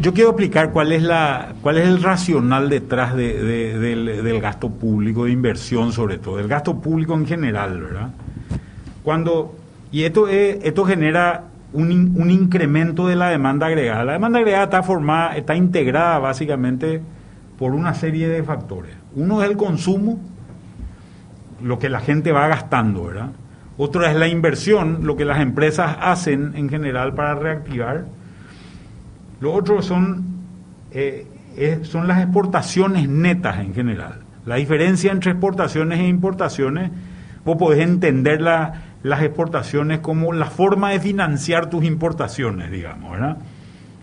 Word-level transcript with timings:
yo 0.00 0.12
quiero 0.14 0.30
explicar 0.30 0.72
cuál 0.72 0.92
es, 0.92 1.02
la, 1.02 1.54
cuál 1.62 1.78
es 1.78 1.86
el 1.86 2.02
racional 2.02 2.68
detrás 2.68 3.14
del, 3.14 4.40
gasto 4.40 4.70
público, 4.70 5.24
de 5.24 5.32
inversión 5.32 5.92
sobre 5.92 6.18
todo, 6.18 6.36
del 6.36 6.48
gasto 6.48 6.80
público 6.80 7.14
en 7.14 7.26
general, 7.26 7.80
¿verdad? 7.80 8.10
Cuando, 9.02 9.56
y 9.90 10.04
esto, 10.04 10.28
esto 10.28 10.84
genera 10.84 11.44
un, 11.72 12.14
un, 12.16 12.30
incremento 12.30 13.06
de 13.06 13.16
la 13.16 13.28
demanda 13.28 13.66
agregada. 13.66 14.04
La 14.04 14.12
demanda 14.12 14.38
agregada 14.38 14.64
está 14.64 14.82
formada, 14.82 15.36
está 15.36 15.54
integrada 15.54 16.18
básicamente 16.18 17.00
por 17.58 17.72
una 17.72 17.94
serie 17.94 18.28
de 18.28 18.42
factores. 18.42 18.94
Uno 19.14 19.42
es 19.42 19.50
el 19.50 19.56
consumo, 19.56 20.18
lo 21.62 21.78
que 21.78 21.88
la 21.88 22.00
gente 22.00 22.32
va 22.32 22.46
gastando, 22.46 23.04
¿verdad? 23.04 23.30
Otro 23.76 24.04
es 24.04 24.14
la 24.14 24.28
inversión, 24.28 25.00
lo 25.02 25.16
que 25.16 25.24
las 25.24 25.40
empresas 25.40 25.96
hacen 26.00 26.52
en 26.56 26.68
general 26.68 27.14
para 27.14 27.34
reactivar. 27.34 28.06
Lo 29.40 29.52
otro 29.52 29.82
son, 29.82 30.24
eh, 30.90 31.26
son 31.82 32.08
las 32.08 32.22
exportaciones 32.22 33.08
netas 33.08 33.58
en 33.58 33.74
general. 33.74 34.20
La 34.46 34.56
diferencia 34.56 35.12
entre 35.12 35.32
exportaciones 35.32 36.00
e 36.00 36.08
importaciones, 36.08 36.90
vos 37.44 37.56
podés 37.56 37.80
entender 37.80 38.40
las 38.40 39.22
exportaciones 39.22 40.00
como 40.00 40.32
la 40.32 40.46
forma 40.46 40.90
de 40.90 41.00
financiar 41.00 41.68
tus 41.68 41.84
importaciones, 41.84 42.70
digamos, 42.70 43.12
¿verdad? 43.12 43.36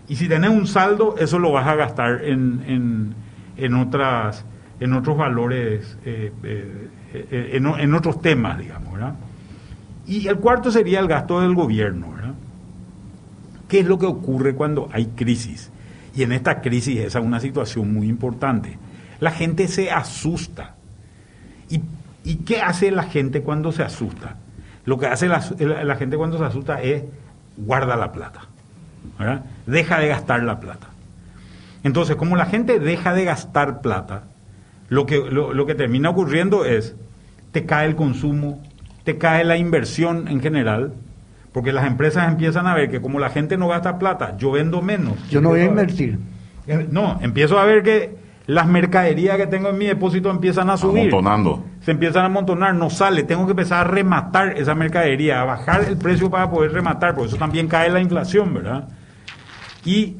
Y 0.08 0.16
si 0.16 0.28
tenés 0.28 0.50
un 0.50 0.66
saldo, 0.66 1.16
eso 1.18 1.38
lo 1.38 1.50
vas 1.52 1.66
a 1.66 1.74
gastar 1.74 2.24
en, 2.24 3.14
en, 3.56 3.74
otras, 3.74 4.44
en 4.78 4.92
otros 4.92 5.16
valores, 5.16 5.98
eh, 6.04 6.32
eh, 6.44 7.50
en, 7.54 7.66
en, 7.66 7.94
otros 7.94 8.22
temas, 8.22 8.58
digamos, 8.58 8.92
¿verdad? 8.92 9.14
Y 10.06 10.28
el 10.28 10.36
cuarto 10.36 10.70
sería 10.70 11.00
el 11.00 11.08
gasto 11.08 11.40
del 11.40 11.54
gobierno, 11.54 12.12
¿verdad? 12.12 12.34
¿Qué 13.68 13.80
es 13.80 13.86
lo 13.86 13.98
que 13.98 14.06
ocurre 14.06 14.54
cuando 14.54 14.88
hay 14.92 15.06
crisis? 15.06 15.70
Y 16.14 16.22
en 16.22 16.32
esta 16.32 16.60
crisis 16.62 16.98
esa 16.98 17.18
es 17.18 17.24
una 17.24 17.40
situación 17.40 17.92
muy 17.92 18.08
importante. 18.08 18.78
La 19.20 19.30
gente 19.30 19.68
se 19.68 19.90
asusta. 19.90 20.74
¿Y, 21.68 21.82
¿Y 22.24 22.36
qué 22.36 22.60
hace 22.60 22.90
la 22.90 23.04
gente 23.04 23.42
cuando 23.42 23.72
se 23.72 23.82
asusta? 23.82 24.36
Lo 24.84 24.98
que 24.98 25.06
hace 25.06 25.28
la, 25.28 25.40
gente 25.96 26.16
cuando 26.16 26.38
se 26.38 26.44
asusta 26.44 26.80
es 26.80 27.02
guarda 27.56 27.96
la 27.96 28.12
plata. 28.12 28.42
¿verdad? 29.18 29.44
Deja 29.66 29.98
de 29.98 30.08
gastar 30.08 30.42
la 30.42 30.60
plata. 30.60 30.86
Entonces, 31.82 32.16
como 32.16 32.36
la 32.36 32.46
gente 32.46 32.78
deja 32.78 33.12
de 33.12 33.24
gastar 33.24 33.80
plata, 33.80 34.24
lo 34.88 35.06
que, 35.06 35.18
lo 35.18 35.66
que 35.66 35.74
termina 35.74 36.10
ocurriendo 36.10 36.64
es, 36.64 36.94
te 37.52 37.66
cae 37.66 37.86
el 37.86 37.96
consumo, 37.96 38.62
te 39.04 39.18
cae 39.18 39.44
la 39.44 39.56
inversión 39.56 40.28
en 40.28 40.40
general, 40.40 40.92
porque 41.56 41.72
las 41.72 41.86
empresas 41.86 42.28
empiezan 42.28 42.66
a 42.66 42.74
ver 42.74 42.90
que 42.90 43.00
como 43.00 43.18
la 43.18 43.30
gente 43.30 43.56
no 43.56 43.68
gasta 43.68 43.98
plata, 43.98 44.36
yo 44.36 44.50
vendo 44.50 44.82
menos. 44.82 45.14
Yo 45.30 45.40
no 45.40 45.48
voy 45.48 45.60
a 45.60 45.64
invertir. 45.64 46.18
Eh, 46.66 46.86
no, 46.90 47.18
empiezo 47.22 47.58
a 47.58 47.64
ver 47.64 47.82
que 47.82 48.14
las 48.46 48.66
mercaderías 48.66 49.38
que 49.38 49.46
tengo 49.46 49.70
en 49.70 49.78
mi 49.78 49.86
depósito 49.86 50.28
empiezan 50.28 50.68
a 50.68 50.76
subir. 50.76 51.08
Amontonando. 51.08 51.64
Se 51.80 51.92
empiezan 51.92 52.24
a 52.24 52.26
amontonar, 52.26 52.74
no 52.74 52.90
sale. 52.90 53.22
Tengo 53.22 53.46
que 53.46 53.52
empezar 53.52 53.86
a 53.86 53.90
rematar 53.90 54.58
esa 54.58 54.74
mercadería, 54.74 55.40
a 55.40 55.44
bajar 55.46 55.84
el 55.84 55.96
precio 55.96 56.28
para 56.28 56.50
poder 56.50 56.72
rematar, 56.72 57.14
porque 57.14 57.28
eso 57.28 57.38
también 57.38 57.68
cae 57.68 57.88
la 57.88 58.02
inflación, 58.02 58.52
¿verdad? 58.52 58.90
Y 59.82 60.16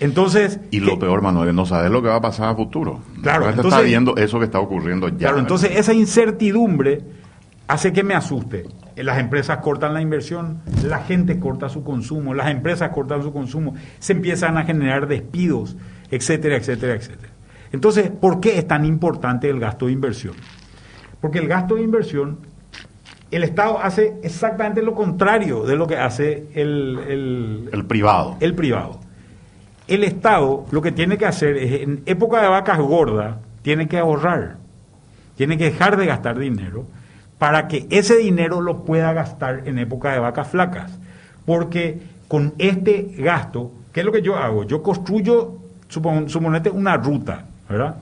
entonces. 0.00 0.58
Y 0.72 0.80
lo 0.80 0.98
peor, 0.98 1.22
Manuel, 1.22 1.54
no 1.54 1.64
sabes 1.64 1.92
lo 1.92 2.02
que 2.02 2.08
va 2.08 2.16
a 2.16 2.20
pasar 2.20 2.48
a 2.48 2.56
futuro. 2.56 3.02
Claro. 3.22 3.48
Entonces, 3.48 3.72
está 3.72 3.82
viendo 3.82 4.16
eso 4.16 4.40
que 4.40 4.46
está 4.46 4.58
ocurriendo 4.58 5.10
ya. 5.10 5.28
Claro, 5.28 5.38
entonces 5.38 5.70
esa 5.76 5.94
incertidumbre 5.94 7.02
hace 7.68 7.92
que 7.92 8.02
me 8.02 8.16
asuste. 8.16 8.64
Las 8.96 9.18
empresas 9.18 9.58
cortan 9.58 9.92
la 9.92 10.00
inversión, 10.00 10.62
la 10.82 11.00
gente 11.00 11.38
corta 11.38 11.68
su 11.68 11.84
consumo, 11.84 12.32
las 12.32 12.50
empresas 12.50 12.90
cortan 12.90 13.22
su 13.22 13.30
consumo, 13.30 13.74
se 13.98 14.14
empiezan 14.14 14.56
a 14.56 14.64
generar 14.64 15.06
despidos, 15.06 15.76
etcétera, 16.10 16.56
etcétera, 16.56 16.94
etcétera. 16.94 17.32
Entonces, 17.72 18.10
¿por 18.10 18.40
qué 18.40 18.58
es 18.58 18.66
tan 18.66 18.86
importante 18.86 19.50
el 19.50 19.60
gasto 19.60 19.86
de 19.86 19.92
inversión? 19.92 20.34
Porque 21.20 21.38
el 21.38 21.46
gasto 21.46 21.74
de 21.74 21.82
inversión, 21.82 22.38
el 23.30 23.44
Estado 23.44 23.78
hace 23.80 24.14
exactamente 24.22 24.80
lo 24.80 24.94
contrario 24.94 25.64
de 25.64 25.76
lo 25.76 25.86
que 25.86 25.98
hace 25.98 26.46
el, 26.54 27.68
el, 27.72 27.84
privado. 27.84 28.36
El 28.40 28.54
privado. 28.54 29.00
El 29.88 30.04
Estado 30.04 30.64
lo 30.70 30.80
que 30.80 30.92
tiene 30.92 31.18
que 31.18 31.26
hacer 31.26 31.56
es, 31.58 31.82
en 31.82 32.02
época 32.06 32.40
de 32.40 32.48
vacas 32.48 32.78
gordas, 32.78 33.36
tiene 33.60 33.88
que 33.88 33.98
ahorrar, 33.98 34.56
tiene 35.36 35.58
que 35.58 35.64
dejar 35.64 35.96
de 35.96 36.06
gastar 36.06 36.38
dinero 36.38 36.86
para 37.38 37.68
que 37.68 37.86
ese 37.90 38.16
dinero 38.16 38.60
lo 38.60 38.84
pueda 38.84 39.12
gastar 39.12 39.62
en 39.66 39.78
época 39.78 40.12
de 40.12 40.18
vacas 40.18 40.48
flacas. 40.48 40.98
Porque 41.44 42.00
con 42.28 42.54
este 42.58 43.14
gasto, 43.18 43.72
¿qué 43.92 44.00
es 44.00 44.06
lo 44.06 44.12
que 44.12 44.22
yo 44.22 44.36
hago? 44.36 44.64
Yo 44.64 44.82
construyo, 44.82 45.58
suponete, 45.88 46.70
una 46.70 46.96
ruta, 46.96 47.44
¿verdad? 47.68 47.96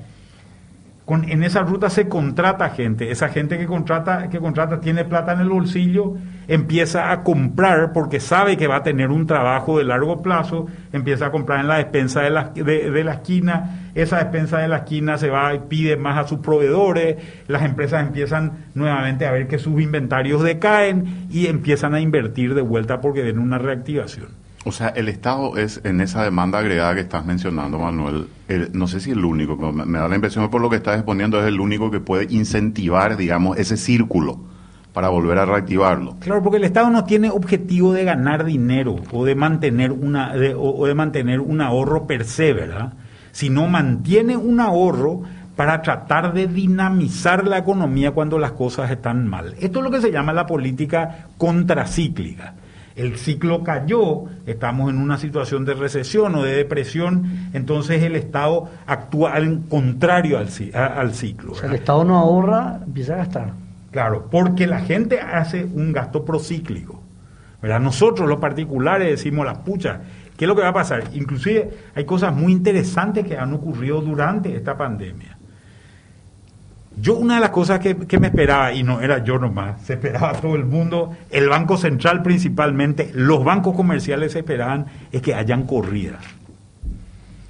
Con, 1.05 1.29
en 1.29 1.43
esa 1.43 1.61
ruta 1.61 1.91
se 1.91 2.09
contrata 2.09 2.71
gente, 2.71 3.11
esa 3.11 3.29
gente 3.29 3.59
que 3.59 3.67
contrata, 3.67 4.31
que 4.31 4.39
contrata 4.39 4.81
tiene 4.81 5.05
plata 5.05 5.33
en 5.33 5.41
el 5.41 5.51
bolsillo, 5.51 6.15
empieza 6.49 7.13
a 7.13 7.23
comprar 7.23 7.93
porque 7.93 8.21
sabe 8.21 8.57
que 8.57 8.69
va 8.69 8.77
a 8.77 8.83
tener 8.83 9.11
un 9.11 9.27
trabajo 9.27 9.77
de 9.77 9.85
largo 9.85 10.23
plazo, 10.23 10.67
empieza 10.95 11.27
a 11.27 11.31
comprar 11.31 11.61
en 11.61 11.69
la 11.69 11.77
despensa 11.77 12.23
de 12.23 12.31
la, 12.31 12.45
de, 12.55 13.05
la 13.05 13.13
esquina, 13.13 13.84
esa 13.95 14.19
despensa 14.19 14.59
de 14.59 14.69
la 14.69 14.79
esquina 14.79 15.19
se 15.19 15.31
va 15.31 15.55
y 15.55 15.61
pide 15.69 15.97
más 15.97 16.19
a 16.19 16.29
sus 16.29 16.39
proveedores, 16.41 17.17
las 17.49 17.63
empresas 17.63 18.07
empiezan 18.07 18.65
nuevamente 18.75 19.27
a 19.27 19.33
ver 19.33 19.47
que 19.47 19.59
sus 19.59 19.81
inventarios 19.81 20.43
decaen 20.43 21.27
y 21.31 21.47
empiezan 21.47 21.95
a 21.95 22.01
invertir 22.01 22.55
de 22.55 22.63
vuelta 22.63 23.01
porque 23.01 23.23
ven 23.23 23.39
una 23.39 23.59
reactivación. 23.59 24.45
O 24.67 24.73
sea, 24.73 24.89
el 24.89 25.09
Estado 25.09 25.59
es 25.59 25.83
en 25.85 26.01
esa 26.01 26.25
demanda 26.25 26.59
agregada 26.59 26.95
que 26.95 27.03
estás 27.03 27.27
mencionando, 27.27 27.79
Manuel, 27.79 28.29
no 28.73 28.89
sé 28.89 28.99
si 28.99 29.11
el 29.11 29.23
único, 29.23 29.59
pero 29.59 29.73
me, 29.73 29.99
da 29.99 30.09
la 30.09 30.15
impresión 30.15 30.45
que 30.45 30.51
por 30.51 30.63
lo 30.63 30.71
que 30.71 30.77
estás 30.77 30.97
exponiendo 30.97 31.39
es 31.39 31.47
el 31.47 31.61
único 31.61 31.91
que 31.91 32.01
puede 32.01 32.27
incentivar, 32.31 33.19
digamos, 33.19 33.59
ese 33.59 33.77
círculo 33.77 34.41
para 34.95 35.11
volver 35.11 35.39
a 35.39 35.45
reactivarlo. 35.45 36.17
Claro, 36.21 36.43
porque 36.43 36.57
el 36.57 36.65
Estado 36.65 36.89
no 36.89 37.05
tiene 37.05 37.29
objetivo 37.29 37.93
de 37.93 38.05
ganar 38.05 38.45
dinero 38.45 38.97
o 39.13 39.25
de 39.27 39.35
mantener 39.35 39.93
una 39.93 40.33
o, 40.57 40.87
de 40.87 40.95
mantener 40.95 41.41
un 41.41 41.61
ahorro 41.61 42.07
per 42.07 42.25
se, 42.25 42.55
¿verdad? 42.55 42.95
Sino 43.35 43.69
mantiene 43.69 44.39
un 44.39 44.61
ahorro 44.61 45.23
para 45.55 45.83
tratar 45.83 46.33
de 46.33 46.47
dinamizar 46.47 47.47
la 47.47 47.59
economía 47.59 48.13
cuando 48.13 48.39
las 48.39 48.53
cosas 48.53 48.91
están 48.91 49.29
mal. 49.29 49.55
Esto 49.61 49.81
es 49.81 49.85
lo 49.85 49.91
que 49.91 50.01
se 50.01 50.11
llama 50.11 50.33
la 50.33 50.47
política 50.47 51.27
contracíclica 51.37 52.55
el 52.97 53.17
ciclo 53.17 53.65
cayó, 53.65 54.25
estamos 54.47 54.91
en 54.91 54.99
una 54.99 55.19
situación 55.19 55.65
de 55.65 55.75
recesión 55.75 56.35
o 56.37 56.43
de 56.43 56.55
depresión, 56.55 57.51
entonces 57.53 58.03
el 58.03 58.15
Estado 58.15 58.69
actúa 58.87 59.33
al 59.33 59.63
contrario 59.69 60.39
al, 60.39 60.49
al 60.75 61.15
ciclo. 61.15 61.53
O 61.53 61.55
sea, 61.57 61.69
el 61.69 61.75
Estado 61.75 62.05
no 62.05 62.17
ahorra, 62.17 62.81
empieza 62.85 63.15
a 63.15 63.19
gastar. 63.19 63.53
Claro, 63.91 64.29
porque 64.31 64.67
la 64.67 64.81
gente 64.81 65.21
hace 65.21 65.65
un 65.65 65.93
gasto 65.93 66.25
procíclico. 66.25 67.01
¿verdad? 67.61 67.81
Nosotros 67.81 68.29
los 68.29 68.39
particulares 68.39 69.09
decimos 69.09 69.47
la 69.47 69.65
pucha, 69.65 70.01
¿qué 70.37 70.45
es 70.45 70.49
lo 70.49 70.57
que 70.57 70.63
va 70.63 70.69
a 70.69 70.75
pasar? 70.75 71.05
Inclusive 71.15 71.71
hay 71.95 72.05
cosas 72.05 72.35
muy 72.35 72.53
interesantes 72.53 73.27
que 73.27 73.39
han 73.39 73.53
ocurrido 73.55 74.01
durante 74.01 74.55
esta 74.55 74.77
pandemia. 74.77 75.39
Yo 76.97 77.17
una 77.17 77.35
de 77.35 77.41
las 77.41 77.51
cosas 77.51 77.81
que, 77.81 78.19
me 78.21 78.29
esperaba, 78.29 78.73
y 78.73 78.85
no 78.85 79.01
era 79.01 79.25
yo 79.25 79.39
nomás, 79.39 79.83
se 79.83 79.95
esperaba 79.95 80.33
todo 80.35 80.55
el 80.55 80.65
mundo, 80.65 81.17
el 81.31 81.49
Banco 81.49 81.77
Central 81.77 82.23
principalmente, 82.23 83.11
los 83.15 83.43
bancos 83.43 83.75
comerciales 83.75 84.33
se 84.33 84.41
esperaban, 84.41 84.87
es 85.11 85.21
que 85.21 85.35
hayan 85.35 85.67
corridas, 85.67 86.25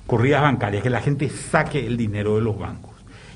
corridas 0.07 0.41
bancarias, 0.41 0.83
que 0.83 0.91
la 0.91 1.03
gente 1.03 1.29
saque 1.29 1.87
el 1.87 1.99
dinero 1.99 2.37
de 2.37 2.41
los 2.41 2.59
bancos. 2.59 2.94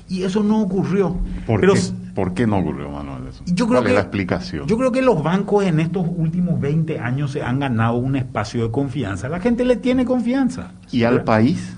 Y 0.09 0.23
eso 0.23 0.43
no 0.43 0.61
ocurrió. 0.61 1.15
¿Por, 1.45 1.61
qué? 1.61 1.79
¿Por 2.15 2.33
qué 2.33 2.47
no 2.47 2.57
ocurrió, 2.57 2.89
Manuel? 2.89 3.23
Yo 3.45 3.67
creo 3.67 3.79
¿Cuál 3.79 3.89
que, 3.89 3.93
la 3.93 4.01
explicación? 4.01 4.67
Yo 4.67 4.77
creo 4.77 4.91
que 4.91 5.03
los 5.03 5.21
bancos 5.21 5.63
en 5.65 5.79
estos 5.79 6.05
últimos 6.07 6.59
20 6.59 6.99
años 6.99 7.31
se 7.31 7.43
han 7.43 7.59
ganado 7.59 7.97
un 7.97 8.15
espacio 8.15 8.63
de 8.63 8.71
confianza. 8.71 9.29
La 9.29 9.39
gente 9.39 9.63
le 9.63 9.75
tiene 9.75 10.05
confianza. 10.05 10.71
¿Y 10.91 11.03
al 11.03 11.23
país? 11.23 11.77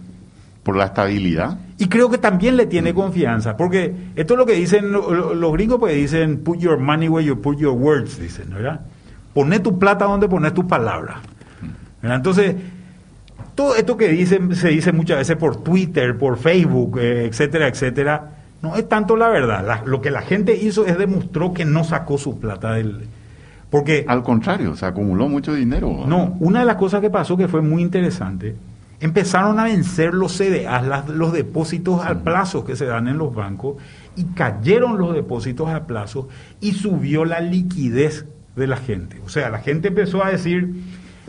¿Por 0.63 0.77
la 0.77 0.85
estabilidad? 0.85 1.57
Y 1.77 1.87
creo 1.87 2.09
que 2.09 2.17
también 2.17 2.55
le 2.55 2.67
tiene 2.67 2.93
confianza, 2.93 3.57
porque 3.57 3.93
esto 4.15 4.35
es 4.35 4.37
lo 4.37 4.45
que 4.45 4.53
dicen 4.53 4.91
los 4.91 5.53
gringos, 5.53 5.79
pues 5.79 5.95
dicen, 5.95 6.37
put 6.39 6.59
your 6.59 6.77
money 6.77 7.09
where 7.09 7.25
you 7.25 7.41
put 7.41 7.57
your 7.57 7.73
words, 7.73 8.19
dicen, 8.19 8.51
¿verdad? 8.51 8.81
Pone 9.33 9.59
tu 9.59 9.77
plata 9.79 10.05
donde 10.05 10.29
pones 10.29 10.53
tus 10.53 10.65
palabras. 10.65 11.17
Entonces, 12.03 12.55
todo 13.55 13.75
esto 13.75 13.97
que 13.97 14.07
dicen, 14.07 14.55
se 14.55 14.69
dice 14.69 14.91
muchas 14.91 15.17
veces 15.17 15.35
por 15.35 15.63
Twitter, 15.63 16.17
por 16.17 16.37
Facebook, 16.37 16.99
eh, 16.99 17.25
etcétera, 17.25 17.67
etcétera, 17.67 18.31
no 18.61 18.75
es 18.75 18.87
tanto 18.87 19.17
la 19.17 19.29
verdad. 19.29 19.83
lo 19.85 20.01
que 20.01 20.11
la 20.11 20.21
gente 20.21 20.55
hizo 20.55 20.85
es 20.85 20.97
demostró 20.97 21.53
que 21.53 21.65
no 21.65 21.83
sacó 21.83 22.17
su 22.17 22.39
plata 22.39 22.73
del... 22.73 23.07
Porque, 23.69 24.03
Al 24.07 24.21
contrario, 24.21 24.75
se 24.75 24.85
acumuló 24.85 25.29
mucho 25.29 25.53
dinero. 25.53 26.03
No, 26.05 26.35
una 26.39 26.59
de 26.59 26.65
las 26.65 26.75
cosas 26.75 26.99
que 26.99 27.09
pasó 27.09 27.37
que 27.37 27.47
fue 27.47 27.61
muy 27.61 27.81
interesante 27.81 28.55
empezaron 28.99 29.59
a 29.59 29.63
vencer 29.63 30.13
los 30.13 30.37
CDA, 30.37 31.03
los 31.07 31.33
depósitos 31.33 32.05
al 32.05 32.21
plazo 32.21 32.63
que 32.63 32.75
se 32.75 32.85
dan 32.85 33.07
en 33.07 33.17
los 33.17 33.33
bancos, 33.33 33.77
y 34.15 34.25
cayeron 34.25 34.97
los 34.97 35.15
depósitos 35.15 35.69
al 35.69 35.85
plazo 35.85 36.29
y 36.59 36.73
subió 36.73 37.25
la 37.25 37.39
liquidez 37.39 38.25
de 38.55 38.67
la 38.67 38.77
gente. 38.77 39.19
O 39.25 39.29
sea, 39.29 39.49
la 39.49 39.59
gente 39.59 39.87
empezó 39.87 40.23
a 40.23 40.29
decir, 40.29 40.69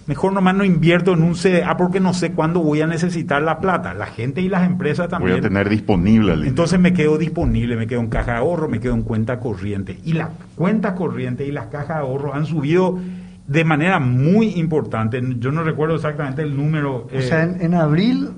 mejor 0.06 0.32
nomás 0.32 0.54
no 0.54 0.64
invierto 0.64 1.12
en 1.12 1.22
un 1.22 1.34
CDA 1.34 1.76
porque 1.76 2.00
no 2.00 2.12
sé 2.14 2.32
cuándo 2.32 2.60
voy 2.60 2.80
a 2.80 2.86
necesitar 2.86 3.42
la 3.42 3.58
plata. 3.60 3.94
La 3.94 4.06
gente 4.06 4.40
y 4.40 4.48
las 4.48 4.66
empresas 4.66 5.08
también. 5.08 5.32
Voy 5.32 5.38
a 5.40 5.42
tener 5.42 5.68
disponible 5.68 6.32
el 6.34 6.44
Entonces 6.46 6.78
me 6.80 6.92
quedo 6.92 7.18
disponible, 7.18 7.76
me 7.76 7.86
quedo 7.86 8.00
en 8.00 8.08
caja 8.08 8.32
de 8.32 8.38
ahorro, 8.38 8.68
me 8.68 8.80
quedo 8.80 8.94
en 8.94 9.02
cuenta 9.02 9.38
corriente. 9.40 9.98
Y 10.04 10.12
la 10.14 10.30
cuenta 10.56 10.94
corriente 10.94 11.46
y 11.46 11.52
las 11.52 11.66
cajas 11.66 11.88
de 11.98 12.02
ahorro 12.02 12.34
han 12.34 12.46
subido 12.46 12.98
de 13.46 13.64
manera 13.64 13.98
muy 14.00 14.48
importante. 14.58 15.20
Yo 15.38 15.52
no 15.52 15.62
recuerdo 15.62 15.94
exactamente 15.96 16.42
el 16.42 16.56
número. 16.56 17.06
O 17.14 17.20
sea, 17.20 17.44
eh, 17.44 17.56
en, 17.60 17.62
en 17.62 17.74
abril, 17.74 18.30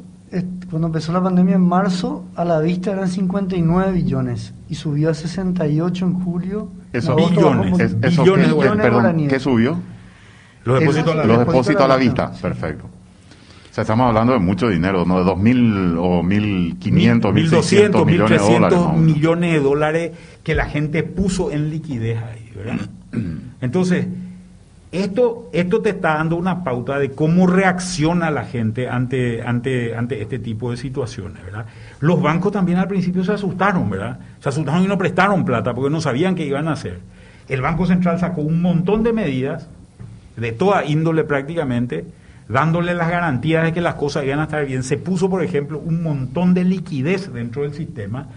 cuando 0.71 0.89
empezó 0.89 1.13
la 1.13 1.23
pandemia 1.23 1.55
en 1.55 1.63
marzo, 1.63 2.25
a 2.35 2.45
la 2.45 2.59
vista 2.61 2.93
eran 2.93 3.09
59 3.09 3.93
billones 3.93 4.53
y 4.69 4.75
subió 4.75 5.11
a 5.11 5.15
68 5.15 6.05
en 6.05 6.13
julio. 6.21 6.69
Eso, 6.93 7.13
En 7.13 7.19
agosto 7.25 7.41
bajó 7.43 7.61
billones, 7.63 7.81
Es- 7.81 7.97
eso 8.13 8.23
billones 8.23 8.53
perdón, 8.83 9.27
¿qué 9.29 9.39
subió? 9.41 9.79
Los 10.65 10.81
depósitos 10.81 11.13
a 11.13 11.25
la 11.25 11.39
depósitos 11.39 11.83
a 11.83 11.89
la 11.89 11.97
vista. 11.97 12.27
vista, 12.27 12.43
perfecto. 12.49 12.85
O 12.87 13.75
sea, 13.75 13.83
estamos 13.83 14.07
hablando 14.07 14.33
de 14.35 14.39
mucho 14.39 14.69
dinero, 14.69 15.05
¿no? 15.05 15.25
De 15.25 15.31
2.000 15.31 15.97
o 15.99 16.23
1.500, 16.23 17.21
1.600 17.21 18.01
1.200, 18.01 18.07
millones 18.07 18.31
de 18.31 18.39
1.300 18.39 18.53
dólares. 18.53 18.61
más 18.61 18.73
o 18.73 18.93
menos. 18.93 18.97
millones 19.01 19.53
de 19.53 19.61
dólares 19.61 20.13
que 20.45 20.55
la 20.55 20.67
gente 20.67 21.03
puso 21.03 21.51
en 21.51 21.71
liquidez 21.71 22.19
ahí, 22.23 22.53
¿verdad? 22.55 22.89
Entonces, 23.61 24.07
esto, 24.95 25.51
esto 25.53 25.83
te 25.83 25.91
está 25.91 26.15
dando 26.15 26.37
una 26.37 26.63
pauta 26.63 27.01
de 27.01 27.11
cómo 27.11 27.49
reacciona 27.49 28.31
la 28.31 28.45
gente 28.45 28.89
ante, 28.89 29.43
ante, 29.43 29.97
ante 29.97 30.23
este 30.23 30.39
tipo 30.39 30.71
de 30.71 30.77
situaciones, 30.77 31.45
¿verdad? 31.45 31.67
Los 31.99 32.23
bancos 32.23 32.53
también 32.53 32.79
al 32.79 32.87
principio 32.87 33.25
se 33.25 33.33
asustaron, 33.33 33.91
¿verdad? 33.91 34.21
Se 34.39 34.51
asustaron 34.51 34.85
y 34.85 34.87
no 34.87 34.97
prestaron 34.97 35.45
plata 35.45 35.75
porque 35.75 35.91
no 35.91 36.01
sabían 36.01 36.37
qué 36.37 36.47
iban 36.47 36.69
a 36.69 36.75
hacer. 36.75 37.01
El 37.49 37.61
Banco 37.61 37.87
Central 37.87 38.21
sacó 38.21 38.43
un 38.43 38.63
montón 38.63 39.03
de 39.03 39.13
medidas, 39.13 39.69
de 40.37 40.53
toda 40.53 40.85
índole 40.85 41.25
prácticamente, 41.25 42.05
dándole 42.49 42.95
las 42.95 43.09
garantías 43.09 43.65
de 43.65 43.73
que 43.73 43.81
las 43.81 43.95
cosas 43.95 44.25
iban 44.25 44.41
a 44.41 44.45
estar 44.45 44.65
bien. 44.67 44.83
Se 44.83 44.97
puso, 44.97 45.31
por 45.31 45.43
ejemplo, 45.43 45.79
un 45.79 46.03
montón 46.03 46.55
de 46.55 46.65
liquidez 46.65 47.33
dentro 47.33 47.63
del 47.63 47.75
sistema. 47.75 48.29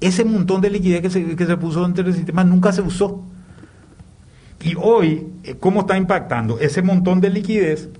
Ese 0.00 0.24
montón 0.24 0.60
de 0.60 0.70
liquidez 0.70 1.02
que 1.02 1.10
se, 1.10 1.36
que 1.36 1.46
se 1.46 1.56
puso 1.56 1.82
dentro 1.82 2.04
del 2.04 2.14
sistema 2.14 2.44
nunca 2.44 2.72
se 2.72 2.82
usó. 2.82 3.22
Y 4.62 4.74
hoy, 4.76 5.26
eh, 5.44 5.56
¿cómo 5.58 5.80
está 5.80 5.96
impactando? 5.96 6.58
Ese 6.60 6.82
montón 6.82 7.20
de 7.20 7.30
liquidez 7.30 7.90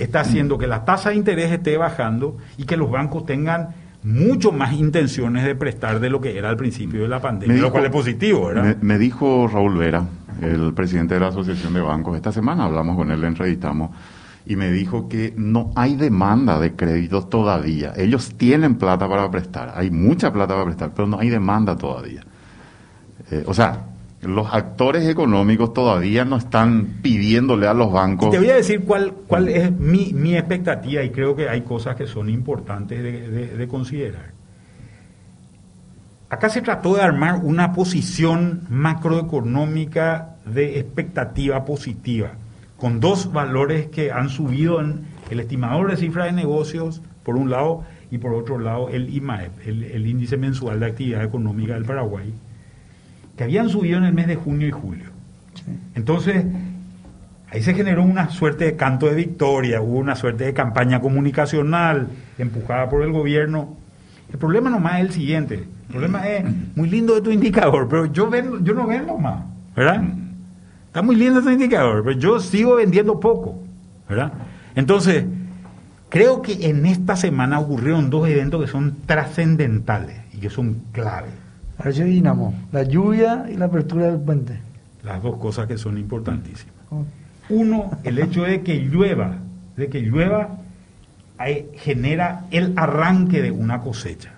está 0.00 0.20
haciendo 0.20 0.58
que 0.58 0.66
la 0.66 0.84
tasa 0.84 1.10
de 1.10 1.16
interés 1.16 1.50
esté 1.50 1.76
bajando 1.76 2.36
y 2.56 2.64
que 2.64 2.76
los 2.76 2.90
bancos 2.90 3.26
tengan 3.26 3.68
mucho 4.02 4.52
más 4.52 4.72
intenciones 4.74 5.44
de 5.44 5.54
prestar 5.54 6.00
de 6.00 6.10
lo 6.10 6.20
que 6.20 6.38
era 6.38 6.48
al 6.50 6.56
principio 6.56 7.02
de 7.02 7.08
la 7.08 7.20
pandemia, 7.20 7.56
lo 7.56 7.72
cual 7.72 7.86
es 7.86 7.90
positivo, 7.90 8.46
¿verdad? 8.46 8.76
Me, 8.80 8.94
me 8.94 8.98
dijo 8.98 9.48
Raúl 9.48 9.76
Vera, 9.76 10.04
el 10.40 10.72
presidente 10.74 11.14
de 11.14 11.20
la 11.20 11.28
Asociación 11.28 11.74
de 11.74 11.80
Bancos, 11.80 12.16
esta 12.16 12.32
semana 12.32 12.64
hablamos 12.64 12.96
con 12.96 13.10
él, 13.10 13.20
le 13.20 13.28
entrevistamos, 13.28 13.90
y 14.46 14.56
me 14.56 14.70
dijo 14.70 15.08
que 15.08 15.34
no 15.36 15.72
hay 15.74 15.96
demanda 15.96 16.58
de 16.58 16.74
créditos 16.74 17.28
todavía. 17.28 17.92
Ellos 17.96 18.34
tienen 18.36 18.76
plata 18.76 19.08
para 19.08 19.30
prestar, 19.30 19.72
hay 19.74 19.90
mucha 19.90 20.32
plata 20.32 20.54
para 20.54 20.64
prestar, 20.64 20.92
pero 20.94 21.06
no 21.06 21.18
hay 21.18 21.28
demanda 21.28 21.76
todavía. 21.76 22.22
Eh, 23.30 23.44
o 23.46 23.52
sea, 23.52 23.86
los 24.22 24.52
actores 24.52 25.06
económicos 25.06 25.72
todavía 25.72 26.24
no 26.24 26.36
están 26.36 27.00
pidiéndole 27.02 27.66
a 27.66 27.74
los 27.74 27.92
bancos. 27.92 28.30
te 28.30 28.38
voy 28.38 28.50
a 28.50 28.56
decir 28.56 28.84
cuál, 28.84 29.12
cuál 29.26 29.48
es 29.48 29.70
mi, 29.70 30.12
mi 30.14 30.34
expectativa 30.34 31.02
y 31.02 31.10
creo 31.10 31.36
que 31.36 31.48
hay 31.48 31.60
cosas 31.60 31.94
que 31.94 32.06
son 32.06 32.28
importantes 32.28 33.02
de 33.02 33.68
considerar. 33.68 34.37
Acá 36.30 36.50
se 36.50 36.60
trató 36.60 36.94
de 36.94 37.02
armar 37.02 37.40
una 37.42 37.72
posición 37.72 38.60
macroeconómica 38.68 40.34
de 40.44 40.78
expectativa 40.78 41.64
positiva, 41.64 42.32
con 42.76 43.00
dos 43.00 43.32
valores 43.32 43.86
que 43.86 44.12
han 44.12 44.28
subido 44.28 44.80
en 44.80 45.06
el 45.30 45.40
estimador 45.40 45.90
de 45.90 45.96
cifra 45.96 46.26
de 46.26 46.32
negocios, 46.32 47.00
por 47.22 47.36
un 47.36 47.50
lado, 47.50 47.84
y 48.10 48.18
por 48.18 48.34
otro 48.34 48.58
lado 48.58 48.88
el 48.90 49.14
IMAEP, 49.14 49.66
el, 49.66 49.84
el 49.84 50.06
índice 50.06 50.36
mensual 50.36 50.80
de 50.80 50.86
actividad 50.86 51.24
económica 51.24 51.74
del 51.74 51.84
Paraguay, 51.84 52.32
que 53.36 53.44
habían 53.44 53.70
subido 53.70 53.96
en 53.98 54.04
el 54.04 54.12
mes 54.12 54.26
de 54.26 54.36
junio 54.36 54.68
y 54.68 54.70
julio. 54.70 55.06
Entonces, 55.94 56.44
ahí 57.50 57.62
se 57.62 57.72
generó 57.72 58.02
una 58.02 58.28
suerte 58.28 58.66
de 58.66 58.76
canto 58.76 59.06
de 59.06 59.14
victoria, 59.14 59.80
hubo 59.80 59.98
una 59.98 60.14
suerte 60.14 60.44
de 60.44 60.52
campaña 60.52 61.00
comunicacional 61.00 62.08
empujada 62.36 62.88
por 62.90 63.02
el 63.02 63.12
gobierno. 63.12 63.76
El 64.30 64.38
problema 64.38 64.68
nomás 64.68 64.96
es 64.96 65.06
el 65.06 65.12
siguiente. 65.12 65.77
El 65.88 65.92
problema 65.92 66.28
es, 66.28 66.44
muy 66.76 66.90
lindo 66.90 67.14
de 67.14 67.22
tu 67.22 67.30
indicador, 67.30 67.88
pero 67.88 68.06
yo, 68.06 68.28
vendo, 68.28 68.60
yo 68.62 68.74
no 68.74 68.86
vendo 68.86 69.16
más, 69.16 69.42
¿verdad? 69.74 70.04
Está 70.86 71.02
muy 71.02 71.16
lindo 71.16 71.42
tu 71.42 71.48
indicador, 71.48 72.04
pero 72.04 72.18
yo 72.18 72.40
sigo 72.40 72.76
vendiendo 72.76 73.18
poco, 73.18 73.58
¿verdad? 74.08 74.32
Entonces, 74.74 75.24
creo 76.10 76.42
que 76.42 76.68
en 76.68 76.84
esta 76.86 77.16
semana 77.16 77.58
ocurrieron 77.58 78.10
dos 78.10 78.28
eventos 78.28 78.60
que 78.60 78.70
son 78.70 78.96
trascendentales 79.06 80.16
y 80.34 80.38
que 80.38 80.50
son 80.50 80.82
clave. 80.92 81.28
Pareció 81.78 82.04
Dinamo, 82.04 82.54
la 82.72 82.82
lluvia 82.82 83.46
y 83.50 83.56
la 83.56 83.66
apertura 83.66 84.06
del 84.06 84.20
puente. 84.20 84.58
Las 85.04 85.22
dos 85.22 85.36
cosas 85.38 85.66
que 85.66 85.78
son 85.78 85.96
importantísimas. 85.96 86.74
Uno, 87.48 87.92
el 88.04 88.18
hecho 88.18 88.42
de 88.42 88.62
que 88.62 88.74
llueva, 88.78 89.36
de 89.76 89.88
que 89.88 90.00
llueva 90.00 90.58
eh, 91.46 91.70
genera 91.76 92.46
el 92.50 92.72
arranque 92.76 93.40
de 93.40 93.50
una 93.50 93.80
cosecha, 93.80 94.32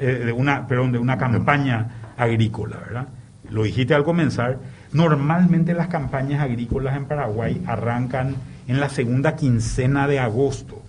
Eh, 0.00 0.24
de 0.26 0.32
una, 0.32 0.66
una 1.00 1.18
campaña 1.18 2.12
agrícola, 2.16 2.76
¿verdad? 2.78 3.08
Lo 3.50 3.64
dijiste 3.64 3.94
al 3.94 4.04
comenzar. 4.04 4.58
Normalmente 4.92 5.74
las 5.74 5.88
campañas 5.88 6.42
agrícolas 6.42 6.96
en 6.96 7.06
Paraguay 7.06 7.62
arrancan 7.66 8.36
en 8.68 8.80
la 8.80 8.88
segunda 8.88 9.36
quincena 9.36 10.06
de 10.06 10.20
agosto, 10.20 10.82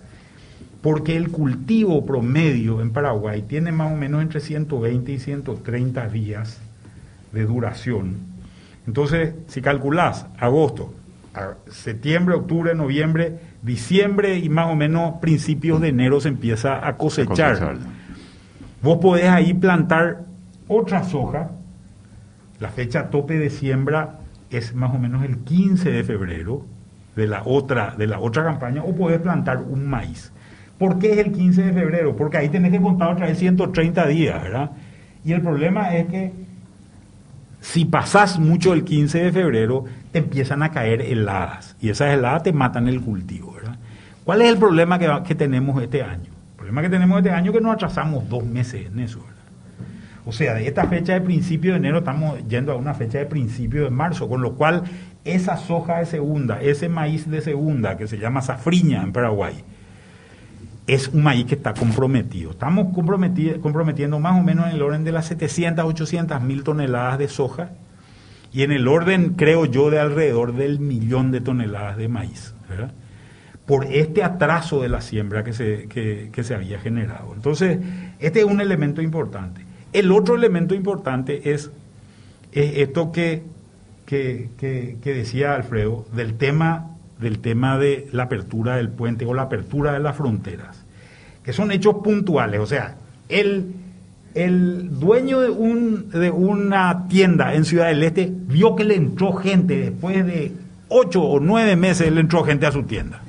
porque 0.82 1.16
el 1.16 1.30
cultivo 1.30 2.06
promedio 2.06 2.82
en 2.82 2.92
Paraguay 2.92 3.44
tiene 3.44 3.72
más 3.72 3.92
o 3.92 3.96
menos 3.96 4.22
entre 4.22 4.40
120 4.40 5.12
y 5.12 5.20
130 5.20 6.08
días 6.10 6.60
de 7.32 7.46
duración. 7.46 8.18
Entonces, 8.86 9.36
si 9.48 9.62
calculás 9.62 10.28
agosto, 10.40 10.94
septiembre, 11.70 12.36
octubre, 12.36 12.76
noviembre, 12.76 13.40
diciembre 13.62 14.38
y 14.38 14.50
más 14.50 14.68
o 14.68 14.76
menos 14.76 15.16
principios 15.22 15.80
de 15.82 15.90
enero 15.90 16.20
se 16.20 16.30
empieza 16.30 16.86
a 16.86 16.98
cosechar. 16.98 17.78
Vos 18.81 18.98
podés 18.98 19.30
ahí 19.30 19.54
plantar 19.54 20.25
otra 20.68 21.04
soja. 21.04 21.51
La 22.60 22.69
fecha 22.69 23.10
tope 23.10 23.38
de 23.38 23.50
siembra 23.50 24.19
es 24.50 24.74
más 24.74 24.94
o 24.94 24.98
menos 24.98 25.24
el 25.24 25.39
15 25.39 25.92
de 25.92 26.04
febrero 26.04 26.66
de 27.16 27.28
la 27.28 27.44
otra, 27.45 27.95
de 27.98 28.07
la 28.07 28.19
otra 28.19 28.44
campaña, 28.44 28.83
o 28.83 28.95
podés 28.95 29.19
plantar 29.19 29.57
un 29.57 29.88
maíz. 29.88 30.32
¿Por 30.77 30.98
qué 30.98 31.13
es 31.13 31.17
el 31.20 31.32
15 31.32 31.63
de 31.63 31.74
febrero? 31.74 32.15
Porque 32.15 32.38
ahí 32.38 32.50
tenés 32.50 32.72
que 32.72 32.82
contar 32.82 33.13
otra 33.13 33.27
vez 33.27 33.38
130 33.38 34.08
días, 34.08 34.41
¿verdad? 34.41 34.72
Y 35.24 35.34
el 35.34 35.41
problema 35.41 35.96
es 35.96 36.08
que 36.08 36.32
si 37.60 37.86
pasás 37.86 38.39
mucho 38.39 38.74
el 38.74 38.84
15 38.84 39.25
de 39.25 39.32
febrero, 39.32 39.86
te 40.12 40.20
empiezan 40.20 40.63
a 40.63 40.72
caer 40.72 41.01
heladas. 41.01 41.75
Y 41.79 41.89
esas 41.89 42.13
heladas 42.13 42.44
te 42.44 42.53
matan 42.53 42.88
el 42.88 43.01
cultivo, 43.01 43.53
¿verdad? 43.53 43.77
¿Cuál 44.24 44.41
es 44.41 44.50
el 44.50 44.58
problema 44.58 44.98
que, 44.98 45.08
que 45.27 45.36
tenemos 45.36 45.82
este 45.82 46.01
año? 46.01 46.40
Problema 46.62 46.84
que 46.84 46.89
tenemos 46.89 47.18
este 47.18 47.32
año 47.32 47.50
es 47.50 47.58
que 47.58 47.63
nos 47.63 47.74
atrasamos 47.74 48.30
dos 48.30 48.46
meses 48.46 48.86
en 48.86 49.00
eso, 49.00 49.18
¿verdad? 49.18 49.36
O 50.27 50.32
sea, 50.32 50.53
de 50.53 50.68
esta 50.68 50.86
fecha 50.86 51.13
de 51.13 51.22
principio 51.22 51.72
de 51.72 51.77
enero 51.80 51.98
estamos 51.98 52.38
yendo 52.48 52.72
a 52.72 52.75
una 52.75 52.94
fecha 52.94 53.18
de 53.18 53.25
principio 53.25 53.84
de 53.84 53.89
marzo, 53.89 54.30
con 54.30 54.44
lo 54.44 54.53
cual 54.53 54.84
esa 55.25 55.58
soja 55.58 55.98
de 55.98 56.06
segunda, 56.06 56.62
ese 56.62 56.88
maíz 56.88 57.27
de 57.27 57.41
segunda, 57.41 57.98
que 57.98 58.06
se 58.08 58.20
llama 58.20 58.44
safriña 58.44 59.01
en 59.01 59.12
Paraguay, 59.12 59.56
es 60.86 61.08
un 61.08 61.24
maíz 61.24 61.48
que 61.48 61.56
está 61.56 61.74
comprometido. 61.74 62.51
Estamos 62.51 62.94
comprometi- 62.96 63.60
comprometiendo 63.60 64.20
más 64.20 64.39
o 64.39 64.44
menos 64.44 64.68
en 64.68 64.74
el 64.75 64.84
orden 64.84 65.03
de 65.03 65.12
las 65.13 65.25
700, 65.25 65.84
800 65.84 66.44
mil 66.44 66.63
toneladas 66.63 67.18
de 67.18 67.27
soja 67.27 67.72
y 68.53 68.62
en 68.62 68.72
el 68.72 68.88
orden, 68.88 69.34
creo 69.36 69.65
yo, 69.65 69.89
de 69.89 70.00
alrededor 70.00 70.53
del 70.53 70.80
millón 70.80 71.32
de 71.32 71.41
toneladas 71.41 71.98
de 71.98 72.08
maíz, 72.08 72.53
¿verdad? 72.70 72.91
Por 73.72 73.86
este 73.86 74.22
atraso 74.22 74.82
de 74.82 74.90
la 74.90 75.00
siembra 75.00 75.46
que 75.46 75.54
se, 75.54 75.88
que, 75.88 76.44
se 76.44 76.54
había 76.54 76.78
generado. 76.78 77.32
Entonces, 77.34 77.80
este 78.20 78.40
es 78.40 78.46
un 78.46 78.60
elemento 78.60 79.01
importante. 79.01 79.62
El 79.94 80.12
otro 80.12 80.36
elemento 80.36 80.75
importante 80.75 81.54
es, 81.54 81.72
es 82.51 82.78
esto 82.80 83.13
que, 83.13 83.44
que, 84.06 84.50
que- 84.58 84.98
que 85.01 85.13
decía 85.13 85.56
Alfredo, 85.56 86.06
del 86.13 86.34
tema, 86.34 86.98
del 87.22 87.40
tema 87.40 87.78
de 87.78 88.10
la 88.12 88.24
apertura 88.24 88.75
del 88.75 88.90
puente 88.90 89.25
o 89.25 89.34
la 89.34 89.44
apertura 89.44 89.94
de 89.94 90.00
las 90.00 90.18
fronteras, 90.18 90.84
que 91.42 91.54
son 91.54 91.72
hechos 91.72 91.96
puntuales. 92.04 92.60
O 92.60 92.66
sea, 92.66 92.96
el, 93.30 93.68
el 94.34 95.00
dueño 95.00 95.40
de, 95.40 95.50
un, 95.50 96.10
de 96.10 96.30
una 96.30 97.08
tienda 97.08 97.54
en 97.54 97.63
Ciudad 97.63 97.88
del 97.88 98.04
Este 98.04 98.30
vio 98.34 98.75
que 98.75 98.84
le 98.84 98.96
entró 98.96 99.32
gente, 99.32 99.78
después 99.80 100.25
de 100.25 100.51
ocho 100.90 101.24
o 101.24 101.40
nueve 101.40 101.78
meses 101.78 102.12
le 102.12 102.20
entró 102.20 102.44
gente 102.44 102.66
a 102.66 102.74
su 102.74 102.84
tienda. 102.84 103.21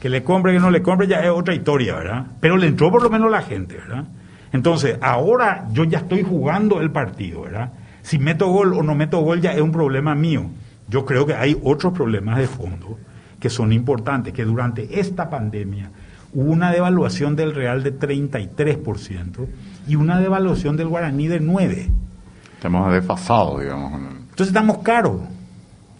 Que 0.00 0.08
le 0.08 0.22
compre, 0.22 0.52
que 0.52 0.60
no 0.60 0.70
le 0.70 0.82
compre, 0.82 1.06
ya 1.06 1.20
es 1.20 1.30
otra 1.30 1.54
historia, 1.54 1.96
¿verdad? 1.96 2.26
Pero 2.40 2.56
le 2.56 2.66
entró 2.66 2.90
por 2.90 3.02
lo 3.02 3.10
menos 3.10 3.30
la 3.30 3.42
gente, 3.42 3.76
¿verdad? 3.76 4.04
Entonces, 4.52 4.98
ahora 5.02 5.66
yo 5.72 5.84
ya 5.84 5.98
estoy 5.98 6.22
jugando 6.22 6.80
el 6.80 6.90
partido, 6.90 7.42
¿verdad? 7.42 7.72
Si 8.02 8.18
meto 8.18 8.48
gol 8.48 8.72
o 8.74 8.82
no 8.82 8.94
meto 8.94 9.20
gol 9.20 9.40
ya 9.40 9.52
es 9.52 9.60
un 9.60 9.72
problema 9.72 10.14
mío. 10.14 10.46
Yo 10.88 11.04
creo 11.04 11.26
que 11.26 11.34
hay 11.34 11.58
otros 11.62 11.92
problemas 11.92 12.38
de 12.38 12.46
fondo 12.46 12.98
que 13.38 13.50
son 13.50 13.72
importantes, 13.72 14.32
que 14.32 14.44
durante 14.44 14.98
esta 14.98 15.28
pandemia 15.28 15.90
hubo 16.32 16.50
una 16.50 16.72
devaluación 16.72 17.36
del 17.36 17.54
real 17.54 17.82
de 17.82 17.98
33% 17.98 19.46
y 19.86 19.96
una 19.96 20.18
devaluación 20.18 20.76
del 20.76 20.88
guaraní 20.88 21.28
de 21.28 21.40
9%. 21.42 21.90
Estamos 22.54 22.92
desfasados, 22.92 23.60
digamos. 23.60 23.92
Entonces 23.92 24.48
estamos 24.48 24.78
caros, 24.78 25.20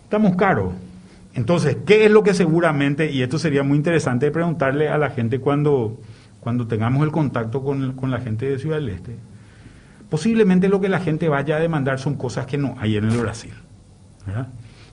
estamos 0.05 0.35
caros. 0.37 0.73
Entonces, 1.35 1.77
¿qué 1.87 2.05
es 2.05 2.11
lo 2.11 2.23
que 2.23 2.35
seguramente, 2.35 3.11
y 3.11 3.23
esto 3.23 3.39
sería 3.39 3.63
muy 3.63 3.77
interesante 3.77 4.31
preguntarle 4.31 4.89
a 4.89 4.99
la 4.99 5.11
gente 5.11 5.39
cuando, 5.41 6.01
cuando 6.41 6.67
tengamos 6.67 7.05
el 7.05 7.13
contacto 7.13 7.63
con, 7.63 7.93
con 7.93 8.11
la 8.11 8.21
gente 8.21 8.49
de 8.49 8.59
Ciudad 8.59 8.77
del 8.77 8.89
Este? 8.89 9.17
Posiblemente 10.11 10.69
lo 10.69 10.81
que 10.81 10.89
la 10.89 11.01
gente 11.01 11.29
vaya 11.29 11.57
a 11.57 11.61
demandar 11.61 11.99
son 11.99 12.15
cosas 12.15 12.47
que 12.47 12.57
no 12.57 12.77
hay 12.79 12.97
en 12.97 13.05
el 13.05 13.19
Brasil. 13.19 13.53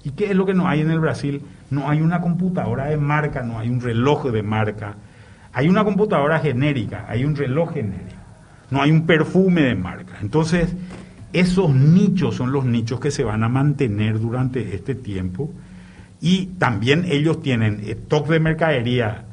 ¿Y 0.03 0.11
qué 0.11 0.25
es 0.25 0.35
lo 0.35 0.45
que 0.45 0.53
no 0.53 0.67
hay 0.67 0.81
en 0.81 0.91
el 0.91 0.99
Brasil? 0.99 1.41
No 1.71 1.89
hay 1.89 2.01
una 2.01 2.21
computadora 2.21 2.85
de 2.85 2.97
marca, 2.97 3.41
no 3.41 3.59
hay 3.59 3.69
un 3.69 3.81
reloj 3.81 4.27
de 4.27 4.43
marca. 4.43 4.95
Hay 5.53 5.69
una 5.69 5.83
computadora 5.83 6.39
genérica, 6.39 7.05
hay 7.07 7.23
un 7.23 7.35
reloj 7.35 7.73
genérico. 7.73 8.21
No 8.71 8.81
hay 8.81 8.91
un 8.91 9.05
perfume 9.05 9.61
de 9.61 9.75
marca. 9.75 10.17
Entonces, 10.21 10.75
esos 11.33 11.73
nichos 11.73 12.35
son 12.35 12.51
los 12.51 12.65
nichos 12.65 12.99
que 12.99 13.09
se 13.09 13.23
van 13.23 13.43
a 13.43 13.49
mantener 13.49 14.19
durante 14.19 14.75
este 14.75 14.95
tiempo. 14.95 15.49
Y 16.21 16.47
también 16.57 17.05
ellos 17.07 17.41
tienen 17.41 17.81
stock 17.85 18.27
de 18.27 18.39
mercadería 18.39 19.25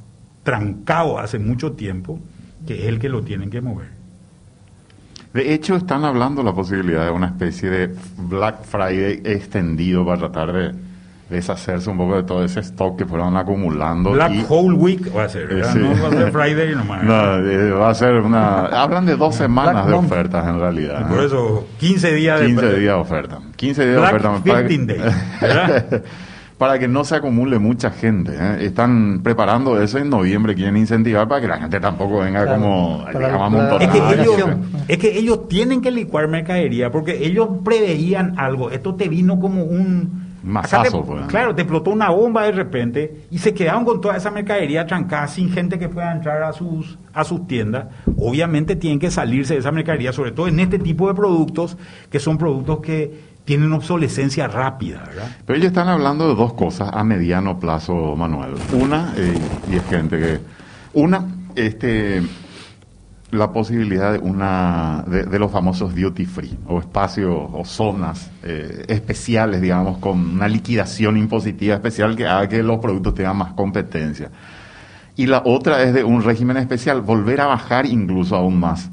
trancado 0.43 1.19
hace 1.19 1.39
mucho 1.39 1.73
tiempo, 1.73 2.19
que 2.67 2.81
es 2.83 2.85
el 2.89 2.99
que 2.99 3.09
lo 3.09 3.23
tienen 3.23 3.51
que 3.51 3.61
mover. 3.61 3.89
De 5.33 5.55
hecho, 5.55 5.77
están 5.77 6.05
hablando 6.05 6.43
la 6.43 6.53
posibilidad 6.53 7.05
de 7.07 7.11
una 7.11 7.27
especie 7.29 7.71
de 7.71 7.95
Black 8.19 8.65
Friday 8.65 9.23
extendido 9.25 10.05
para 10.05 10.19
tratar 10.19 10.53
de 10.53 10.73
deshacerse 11.31 11.89
un 11.89 11.97
poco 11.97 12.17
de 12.17 12.25
todo 12.25 12.45
ese 12.45 12.61
stock 12.61 12.99
que 12.99 13.07
fueron 13.07 13.35
acumulando. 13.39 14.11
Black 14.11 14.33
y- 14.35 14.45
Whole 14.47 14.75
Week 14.75 15.17
va 15.17 15.25
a 15.25 15.29
ser, 15.31 15.47
¿verdad? 15.47 15.73
Sí. 15.73 15.79
No 15.79 16.03
va 16.03 16.09
a 16.09 16.11
ser 16.11 16.31
Friday 16.33 16.75
nomás. 16.77 17.03
No, 17.05 17.37
eh, 17.49 17.71
va 17.71 17.89
a 17.89 17.95
ser 17.95 18.13
una... 18.21 18.67
Hablan 18.67 19.07
de 19.07 19.17
dos 19.17 19.35
semanas 19.37 19.87
Black 19.87 19.87
de 19.87 19.95
ofertas 19.95 20.47
en 20.47 20.59
realidad. 20.59 21.09
Por 21.09 21.21
¿eh? 21.21 21.25
eso, 21.27 21.67
15 21.79 22.13
días 22.13 22.41
de 22.41 22.47
15 22.49 22.67
días 22.67 22.81
de 22.81 22.91
oferta. 22.93 23.39
15 23.57 23.87
días 23.87 23.99
Black 24.01 24.21
de 24.21 24.29
oferta. 24.29 24.45
para 24.53 24.63
que- 24.69 24.69
15 24.77 24.87
Day, 24.99 25.15
¿verdad? 25.41 26.03
para 26.63 26.79
que 26.79 26.87
no 26.87 27.03
se 27.03 27.17
acumule 27.17 27.59
mucha 27.59 27.91
gente. 27.91 28.31
¿eh? 28.39 28.67
Están 28.67 29.23
preparando 29.25 29.83
eso 29.83 29.99
en 29.99 30.09
noviembre, 30.09 30.55
quieren 30.55 30.77
incentivar 30.77 31.27
para 31.27 31.41
que 31.41 31.49
la 31.49 31.59
gente 31.59 31.81
tampoco 31.81 32.21
venga 32.21 32.45
Claro, 32.45 32.63
como 32.63 33.05
digamos. 33.13 33.83
Es 33.83 33.89
que, 33.89 33.99
ellos, 33.99 34.49
es 34.87 34.99
que 34.99 35.19
ellos 35.19 35.49
tienen 35.49 35.81
que 35.81 35.91
licuar 35.91 36.29
mercadería 36.29 36.93
porque 36.93 37.27
ellos 37.27 37.49
preveían 37.65 38.39
algo. 38.39 38.71
Esto 38.71 38.95
te 38.95 39.09
vino 39.09 39.41
como 39.41 39.65
un... 39.65 40.23
Te- 40.45 40.91
pues. 41.05 41.27
Claro, 41.27 41.53
te 41.57 41.63
explotó 41.63 41.91
una 41.91 42.11
bomba 42.11 42.45
de 42.45 42.53
repente 42.53 43.27
y 43.33 43.39
se 43.39 43.55
quedaron 43.55 43.85
con 43.85 44.01
toda 44.01 44.17
esa 44.17 44.31
mercadería 44.31 44.87
trancada 44.87 45.27
sin 45.27 45.51
gente 45.51 45.81
que 45.81 45.89
pueda 45.89 46.13
entrar 46.13 46.45
a 46.45 46.53
sus, 46.53 46.97
a 47.13 47.25
sus 47.25 47.49
tiendas. 47.49 47.87
Obviamente 48.19 48.77
tienen 48.77 49.01
que 49.01 49.11
salirse 49.11 49.55
de 49.55 49.61
esa 49.61 49.73
mercadería, 49.73 50.13
sobre 50.13 50.31
todo 50.31 50.47
en 50.47 50.61
este 50.61 50.79
tipo 50.79 51.09
de 51.09 51.15
productos 51.15 51.77
que 52.09 52.21
son 52.21 52.39
productos 52.39 52.79
que 52.81 53.32
tienen 53.45 53.73
obsolescencia 53.73 54.47
rápida, 54.49 55.05
¿verdad? 55.07 55.37
Pero 55.47 55.57
ellos 55.57 55.69
están 55.69 55.89
hablando 55.89 56.29
de 56.29 56.35
dos 56.35 56.55
cosas 56.55 56.91
a 56.93 57.03
mediano 57.03 57.59
plazo, 57.59 58.15
Manuel. 58.17 58.55
Una, 58.73 59.13
eh, 59.17 59.35
y 59.71 59.77
es 59.77 59.85
gente 59.87 60.19
que... 60.19 60.41
Una, 60.95 61.27
este 61.57 62.23
la 63.33 63.51
posibilidad 63.51 64.13
de 64.13 64.19
una 64.19 65.05
de, 65.07 65.39
los 65.39 65.51
famosos 65.51 65.95
duty 65.95 66.27
free 66.27 66.59
o 66.69 66.81
espacios 66.81 67.35
o 67.35 67.65
zonas 67.65 68.31
eh, 68.43 68.85
especiales 68.89 69.63
digamos 69.63 69.97
con 69.99 70.35
una 70.35 70.47
liquidación 70.47 71.17
impositiva 71.17 71.75
especial 71.75 72.15
que 72.15 72.27
haga 72.27 72.47
que 72.47 72.63
los 72.63 72.79
productos 72.79 73.15
tengan 73.15 73.39
más 73.39 73.55
competencia 73.55 74.31
y 75.17 75.27
la 75.27 75.43
otra 75.47 75.83
es 75.83 75.95
de 75.95 76.05
un 76.05 76.23
régimen 76.23 76.59
especial 76.59 77.01
volver 77.01 77.41
a 77.41 77.47
bajar 77.47 77.87
incluso 77.87 78.37
aún 78.37 78.61
más 78.61 78.91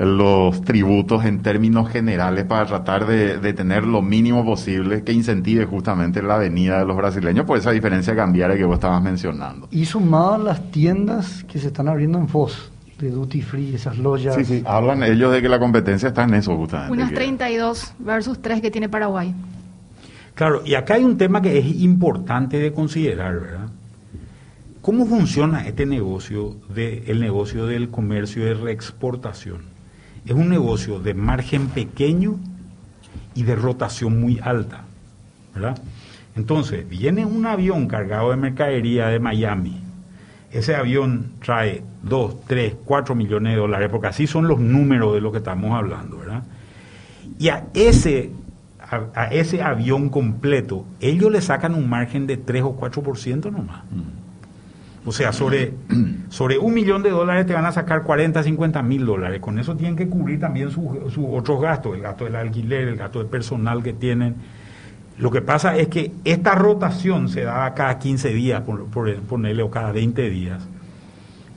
los 0.00 0.62
tributos 0.62 1.26
en 1.26 1.42
términos 1.42 1.90
generales 1.90 2.46
para 2.46 2.64
tratar 2.64 3.06
de, 3.06 3.36
de 3.38 3.52
tener 3.52 3.84
lo 3.84 4.00
mínimo 4.00 4.46
posible 4.46 5.04
que 5.04 5.12
incentive 5.12 5.66
justamente 5.66 6.22
la 6.22 6.38
venida 6.38 6.78
de 6.78 6.86
los 6.86 6.96
brasileños 6.96 7.44
por 7.44 7.58
esa 7.58 7.70
diferencia 7.70 8.16
cambiaria 8.16 8.56
que 8.56 8.64
vos 8.64 8.76
estabas 8.76 9.02
mencionando. 9.02 9.68
Y 9.70 9.84
sumado 9.84 10.34
a 10.34 10.38
las 10.38 10.70
tiendas 10.70 11.44
que 11.44 11.58
se 11.58 11.66
están 11.66 11.86
abriendo 11.88 12.18
en 12.18 12.28
Foz, 12.28 12.70
de 12.98 13.10
duty 13.10 13.42
free, 13.42 13.74
esas 13.74 13.98
loyas. 13.98 14.36
Sí, 14.36 14.44
sí, 14.46 14.62
hablan 14.66 15.02
ellos 15.02 15.32
de 15.32 15.42
que 15.42 15.50
la 15.50 15.58
competencia 15.58 16.08
está 16.08 16.24
en 16.24 16.32
eso 16.34 16.56
justamente. 16.56 16.92
Unas 16.92 17.10
que- 17.10 17.16
32 17.16 17.92
versus 17.98 18.40
3 18.40 18.62
que 18.62 18.70
tiene 18.70 18.88
Paraguay. 18.88 19.34
Claro, 20.34 20.62
y 20.64 20.74
acá 20.76 20.94
hay 20.94 21.04
un 21.04 21.18
tema 21.18 21.42
que 21.42 21.58
es 21.58 21.66
importante 21.66 22.58
de 22.58 22.72
considerar, 22.72 23.38
¿verdad? 23.38 23.68
¿Cómo 24.80 25.04
funciona 25.04 25.66
este 25.66 25.84
negocio, 25.84 26.56
de, 26.74 27.04
el 27.08 27.20
negocio 27.20 27.66
del 27.66 27.90
comercio 27.90 28.46
de 28.46 28.54
reexportación? 28.54 29.69
Es 30.24 30.32
un 30.32 30.48
negocio 30.48 31.00
de 31.00 31.14
margen 31.14 31.68
pequeño 31.68 32.36
y 33.34 33.42
de 33.42 33.56
rotación 33.56 34.20
muy 34.20 34.38
alta, 34.42 34.84
¿verdad? 35.54 35.78
Entonces, 36.36 36.88
viene 36.88 37.24
un 37.26 37.46
avión 37.46 37.86
cargado 37.86 38.30
de 38.30 38.36
mercadería 38.36 39.08
de 39.08 39.18
Miami. 39.18 39.80
Ese 40.52 40.74
avión 40.74 41.32
trae 41.44 41.82
2, 42.02 42.46
3, 42.46 42.76
4 42.84 43.14
millones 43.14 43.54
de 43.54 43.58
dólares, 43.58 43.88
porque 43.90 44.08
así 44.08 44.26
son 44.26 44.48
los 44.48 44.58
números 44.58 45.14
de 45.14 45.20
lo 45.20 45.32
que 45.32 45.38
estamos 45.38 45.72
hablando, 45.76 46.18
¿verdad? 46.18 46.42
Y 47.38 47.48
a 47.48 47.66
ese, 47.74 48.30
a, 48.80 49.06
a 49.14 49.24
ese 49.26 49.62
avión 49.62 50.08
completo, 50.08 50.84
ellos 51.00 51.30
le 51.30 51.40
sacan 51.40 51.74
un 51.74 51.88
margen 51.88 52.26
de 52.26 52.36
3 52.36 52.62
o 52.64 52.76
4% 52.76 53.50
nomás. 53.50 53.82
O 55.04 55.12
sea, 55.12 55.32
sobre, 55.32 55.74
sobre 56.28 56.58
un 56.58 56.74
millón 56.74 57.02
de 57.02 57.10
dólares 57.10 57.46
te 57.46 57.54
van 57.54 57.64
a 57.64 57.72
sacar 57.72 58.02
40, 58.02 58.42
50 58.42 58.82
mil 58.82 59.06
dólares. 59.06 59.40
Con 59.40 59.58
eso 59.58 59.76
tienen 59.76 59.96
que 59.96 60.08
cubrir 60.08 60.40
también 60.40 60.70
sus 60.70 60.84
otros 61.30 61.60
gastos, 61.60 61.96
el 61.96 62.02
gasto 62.02 62.24
del 62.24 62.36
alquiler, 62.36 62.88
el 62.88 62.96
gasto 62.96 63.18
de 63.20 63.24
personal 63.24 63.82
que 63.82 63.92
tienen. 63.92 64.36
Lo 65.18 65.30
que 65.30 65.42
pasa 65.42 65.76
es 65.76 65.88
que 65.88 66.12
esta 66.24 66.54
rotación 66.54 67.28
se 67.28 67.42
da 67.42 67.72
cada 67.74 67.98
15 67.98 68.30
días, 68.30 68.62
por, 68.62 68.86
por 68.86 69.14
ponerle, 69.20 69.62
o 69.62 69.70
cada 69.70 69.92
20 69.92 70.30
días. 70.30 70.66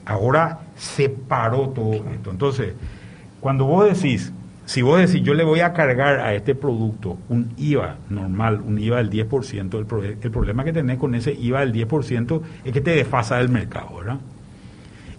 Ahora 0.06 0.60
se 0.76 1.08
paró 1.08 1.70
todo 1.70 1.94
esto. 2.12 2.30
Entonces, 2.30 2.74
cuando 3.40 3.64
vos 3.64 3.88
decís, 3.88 4.32
si 4.66 4.80
vos 4.82 4.98
decís, 4.98 5.22
yo 5.22 5.34
le 5.34 5.44
voy 5.44 5.60
a 5.60 5.72
cargar 5.74 6.20
a 6.20 6.34
este 6.34 6.54
producto 6.54 7.18
un 7.28 7.50
IVA 7.58 7.96
normal, 8.08 8.62
un 8.66 8.78
IVA 8.78 8.96
del 8.98 9.10
10%, 9.10 9.74
el, 9.78 10.18
el 10.22 10.30
problema 10.30 10.64
que 10.64 10.72
tenés 10.72 10.98
con 10.98 11.14
ese 11.14 11.32
IVA 11.34 11.60
del 11.60 11.72
10% 11.72 12.40
es 12.64 12.72
que 12.72 12.80
te 12.80 12.92
desfasa 12.92 13.36
del 13.36 13.50
mercado, 13.50 13.96
¿verdad? 13.98 14.18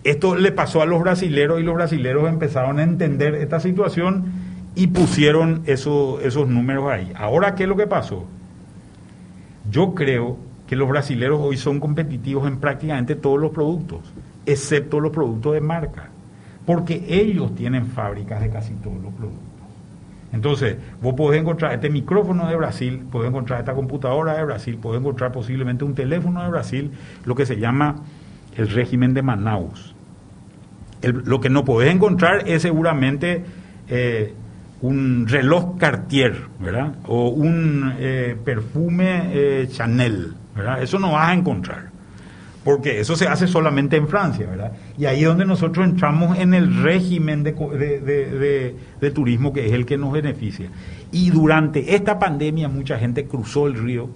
Esto 0.04 0.36
le 0.36 0.52
pasó 0.52 0.82
a 0.82 0.86
los 0.86 1.02
brasileros 1.02 1.60
y 1.60 1.64
los 1.64 1.76
brasileros 1.76 2.28
empezaron 2.30 2.80
a 2.80 2.84
entender 2.84 3.36
esta 3.36 3.60
situación 3.60 4.26
y 4.76 4.88
pusieron 4.88 5.62
eso- 5.66 6.20
esos 6.22 6.48
números 6.48 6.92
ahí. 6.92 7.12
Ahora, 7.16 7.56
¿qué 7.56 7.64
es 7.64 7.70
lo 7.70 7.76
que 7.76 7.88
pasó? 7.88 8.26
Yo 9.70 9.96
creo 9.96 10.38
que 10.68 10.76
los 10.76 10.90
brasileros 10.90 11.40
hoy 11.42 11.58
son 11.58 11.80
competitivos 11.80 12.48
en 12.48 12.58
prácticamente 12.58 13.16
todos 13.16 13.40
los 13.40 13.52
productos, 13.52 14.00
excepto 14.46 15.00
los 15.00 15.12
productos 15.12 15.54
de 15.54 15.62
marca, 15.62 16.10
porque 16.66 17.06
ellos 17.08 17.54
tienen 17.56 17.88
fábricas 17.88 18.42
de 18.42 18.50
casi 18.50 18.74
todos 18.76 19.02
los 19.02 19.14
productos. 19.14 19.46
Entonces, 20.34 20.76
vos 21.02 21.14
podés 21.14 21.40
encontrar 21.40 21.74
este 21.74 21.90
micrófono 21.90 22.48
de 22.48 22.56
Brasil, 22.58 23.04
podés 23.10 23.30
encontrar 23.30 23.60
esta 23.60 23.74
computadora 23.74 24.34
de 24.34 24.44
Brasil, 24.44 24.78
podés 24.82 25.00
encontrar 25.00 25.32
posiblemente 25.32 25.86
un 25.86 25.96
teléfono 25.96 26.44
de 26.44 26.50
Brasil, 26.50 26.92
lo 27.24 27.36
que 27.36 27.46
se 27.46 27.58
llama 27.58 27.96
el 28.58 28.70
régimen 28.70 29.14
de 29.14 29.22
Manaus. 29.22 29.96
Lo 31.02 31.40
que 31.40 31.50
no 31.50 31.64
podés 31.64 31.94
encontrar 31.94 32.50
es 32.50 32.64
seguramente 32.64 33.46
eh, 33.88 34.34
un 34.82 35.26
reloj 35.28 35.78
Cartier, 35.78 36.36
¿verdad? 36.60 36.96
O 37.06 37.30
un 37.30 37.94
eh, 37.98 38.36
perfume 38.44 39.30
eh, 39.32 39.68
Chanel, 39.70 40.34
¿verdad? 40.56 40.82
Eso 40.82 41.00
no 41.00 41.14
vas 41.14 41.30
a 41.30 41.34
encontrar. 41.34 41.95
Porque 42.66 43.00
eso 43.00 43.16
se 43.16 43.28
hace 43.28 43.46
solamente 43.48 43.96
en 43.96 44.08
Francia, 44.08 44.48
¿verdad? 44.48 44.74
Y 44.98 45.06
ahí 45.06 45.22
es 45.22 45.28
donde 45.28 45.46
nosotros 45.46 45.86
entramos 45.88 46.38
en 46.40 46.54
el 46.56 46.82
régimen 46.84 47.44
de, 47.44 47.52
de- 47.54 48.00
de- 48.02 48.76
de- 49.00 49.12
turismo 49.12 49.54
que 49.54 49.68
es 49.68 49.72
el 49.72 49.86
que 49.86 49.98
nos 49.98 50.12
beneficia. 50.12 50.70
Y 51.12 51.30
durante 51.30 51.96
esta 51.96 52.18
pandemia 52.20 52.68
mucha 52.68 52.98
gente 52.98 53.26
cruzó 53.26 53.68
el 53.68 53.76
río 53.76 54.10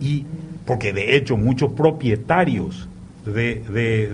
y, 0.00 0.24
porque 0.66 0.92
de 0.94 1.16
hecho 1.16 1.36
muchos 1.36 1.72
propietarios 1.74 2.88
de- 3.26 3.62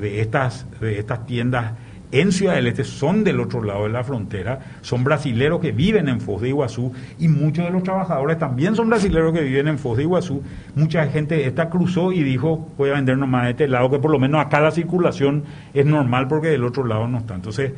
de 0.00 0.20
estas, 0.20 0.66
de 0.80 0.98
estas 0.98 1.24
tiendas 1.26 1.72
en 2.10 2.32
Ciudad 2.32 2.54
del 2.54 2.66
Este 2.66 2.84
son 2.84 3.22
del 3.22 3.40
otro 3.40 3.62
lado 3.62 3.84
de 3.84 3.90
la 3.90 4.02
frontera, 4.02 4.60
son 4.80 5.04
brasileros 5.04 5.60
que 5.60 5.72
viven 5.72 6.08
en 6.08 6.20
Foz 6.20 6.40
de 6.40 6.48
Iguazú 6.48 6.92
y 7.18 7.28
muchos 7.28 7.64
de 7.66 7.70
los 7.70 7.82
trabajadores 7.82 8.38
también 8.38 8.74
son 8.74 8.88
brasileros 8.88 9.34
que 9.34 9.42
viven 9.42 9.68
en 9.68 9.78
Foz 9.78 9.98
de 9.98 10.04
Iguazú. 10.04 10.42
Mucha 10.74 11.06
gente 11.08 11.46
esta 11.46 11.68
cruzó 11.68 12.12
y 12.12 12.22
dijo, 12.22 12.68
voy 12.78 12.90
a 12.90 12.94
vender 12.94 13.18
nomás 13.18 13.44
de 13.44 13.50
este 13.50 13.68
lado, 13.68 13.90
que 13.90 13.98
por 13.98 14.10
lo 14.10 14.18
menos 14.18 14.40
acá 14.40 14.60
la 14.60 14.70
circulación 14.70 15.44
es 15.74 15.84
normal 15.84 16.28
porque 16.28 16.48
del 16.48 16.64
otro 16.64 16.86
lado 16.86 17.06
no 17.08 17.18
está. 17.18 17.34
Entonces, 17.34 17.72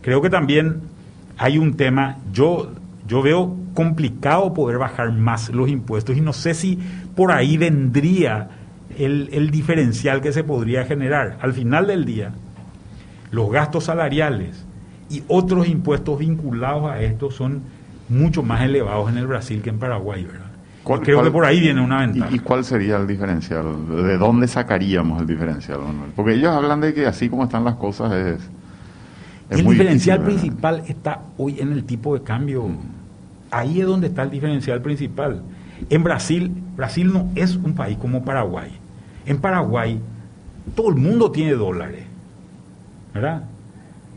creo 0.00 0.22
que 0.22 0.30
también 0.30 0.82
hay 1.38 1.58
un 1.58 1.74
tema, 1.74 2.18
yo, 2.32 2.72
yo 3.08 3.20
veo 3.22 3.56
complicado 3.74 4.54
poder 4.54 4.78
bajar 4.78 5.10
más 5.12 5.48
los 5.48 5.68
impuestos 5.68 6.16
y 6.16 6.20
no 6.20 6.32
sé 6.32 6.54
si 6.54 6.78
por 7.16 7.32
ahí 7.32 7.56
vendría 7.56 8.48
el, 8.96 9.28
el 9.32 9.50
diferencial 9.50 10.20
que 10.20 10.32
se 10.32 10.44
podría 10.44 10.84
generar. 10.84 11.38
Al 11.40 11.52
final 11.52 11.86
del 11.86 12.04
día, 12.04 12.32
los 13.32 13.50
gastos 13.50 13.84
salariales 13.84 14.64
y 15.10 15.22
otros 15.26 15.66
impuestos 15.68 16.18
vinculados 16.18 16.88
a 16.90 17.00
esto 17.02 17.30
son 17.30 17.62
mucho 18.08 18.42
más 18.42 18.62
elevados 18.62 19.10
en 19.10 19.18
el 19.18 19.26
Brasil 19.26 19.60
que 19.62 19.70
en 19.70 19.78
Paraguay, 19.78 20.24
¿verdad? 20.24 20.46
¿Cuál- 20.84 21.00
Creo 21.00 21.16
cuál- 21.18 21.26
que 21.28 21.32
por 21.32 21.44
ahí 21.44 21.60
viene 21.60 21.80
una 21.80 22.00
ventaja. 22.00 22.34
¿Y, 22.34 22.38
cuál 22.40 22.64
sería 22.64 22.96
el 22.96 23.06
diferencial? 23.06 23.64
¿De 23.88 24.18
dónde 24.18 24.46
sacaríamos 24.48 25.20
el 25.20 25.26
diferencial, 25.26 25.78
Manuel? 25.80 26.10
Porque 26.14 26.34
ellos 26.34 26.50
hablan 26.50 26.80
de 26.80 26.92
que 26.92 27.06
así 27.06 27.28
como 27.28 27.44
están 27.44 27.64
las 27.64 27.76
cosas 27.76 28.12
es... 28.12 28.40
es 29.50 29.58
el 29.58 29.64
muy 29.64 29.74
diferencial 29.74 30.20
principal 30.22 30.82
está 30.88 31.22
hoy 31.38 31.58
en 31.60 31.72
el 31.72 31.84
tipo 31.84 32.14
de 32.14 32.22
cambio. 32.22 32.66
Ahí 33.50 33.80
es 33.80 33.86
donde 33.86 34.08
está 34.08 34.22
el 34.24 34.30
diferencial 34.30 34.82
principal. 34.82 35.42
En 35.88 36.02
Brasil, 36.02 36.52
Brasil 36.76 37.12
no 37.12 37.28
es 37.34 37.56
un 37.56 37.74
país 37.74 37.96
como 37.98 38.24
Paraguay. 38.24 38.70
En 39.24 39.38
Paraguay, 39.38 40.00
todo 40.74 40.88
el 40.90 40.96
mundo 40.96 41.30
tiene 41.30 41.52
dólares. 41.52 42.04
¿Verdad? 43.14 43.42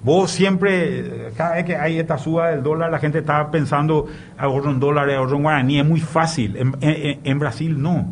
Vos 0.04 0.30
siempre, 0.32 1.32
cada 1.36 1.56
vez 1.56 1.66
que 1.66 1.76
hay 1.76 1.98
esta 2.00 2.18
suba 2.20 2.50
del 2.50 2.62
dólar, 2.62 2.92
la 2.92 3.00
gente 3.00 3.18
está 3.20 3.50
pensando 3.50 4.06
ahorro 4.38 4.70
en 4.70 4.80
dólares, 4.80 5.18
ahorro 5.18 5.38
en 5.38 5.44
guaraní, 5.44 5.80
es 5.80 5.86
muy 5.86 6.00
fácil. 6.00 6.56
En, 6.58 6.76
en- 6.82 7.40
Brasil 7.40 7.82
no. 7.82 8.06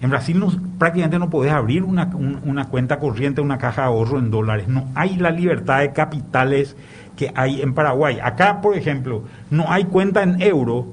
En 0.00 0.10
Brasil 0.10 0.38
no, 0.38 0.52
prácticamente 0.78 1.18
no 1.18 1.28
podés 1.28 1.52
abrir 1.52 1.82
una, 1.82 2.04
un- 2.14 2.38
una 2.44 2.66
cuenta 2.66 3.00
corriente, 3.00 3.40
una 3.40 3.58
caja 3.58 3.82
de 3.82 3.88
ahorro 3.88 4.18
en 4.20 4.30
dólares. 4.30 4.68
No 4.68 4.84
hay 4.94 5.16
la 5.16 5.30
libertad 5.30 5.80
de 5.80 5.92
capitales 5.92 6.76
que 7.16 7.32
hay 7.34 7.60
en 7.60 7.74
Paraguay. 7.74 8.18
Acá, 8.22 8.60
por 8.60 8.76
ejemplo, 8.76 9.22
no 9.50 9.64
hay 9.68 9.84
cuenta 9.86 10.22
en 10.22 10.40
euro, 10.40 10.86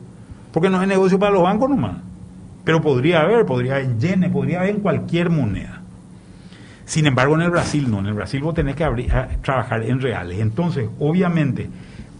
porque 0.51 0.69
no 0.69 0.81
es 0.81 0.87
negocio 0.87 1.19
para 1.19 1.31
los 1.33 1.43
bancos 1.43 1.69
nomás. 1.69 1.97
Pero 2.63 2.81
podría 2.81 3.21
haber, 3.21 3.45
podría 3.45 3.73
haber 3.75 3.85
en 3.85 3.99
yenes, 3.99 4.31
podría 4.31 4.61
haber 4.61 4.71
en 4.75 4.81
cualquier 4.81 5.29
moneda. 5.29 5.81
Sin 6.85 7.05
embargo, 7.07 7.35
en 7.35 7.41
el 7.41 7.49
Brasil 7.49 7.89
no. 7.89 7.99
En 7.99 8.07
el 8.07 8.13
Brasil 8.13 8.41
vos 8.41 8.53
tenés 8.53 8.75
que 8.75 8.83
abrir- 8.83 9.11
a- 9.13 9.27
trabajar 9.41 9.83
en 9.83 10.01
reales. 10.01 10.39
Entonces, 10.39 10.89
obviamente, 10.99 11.69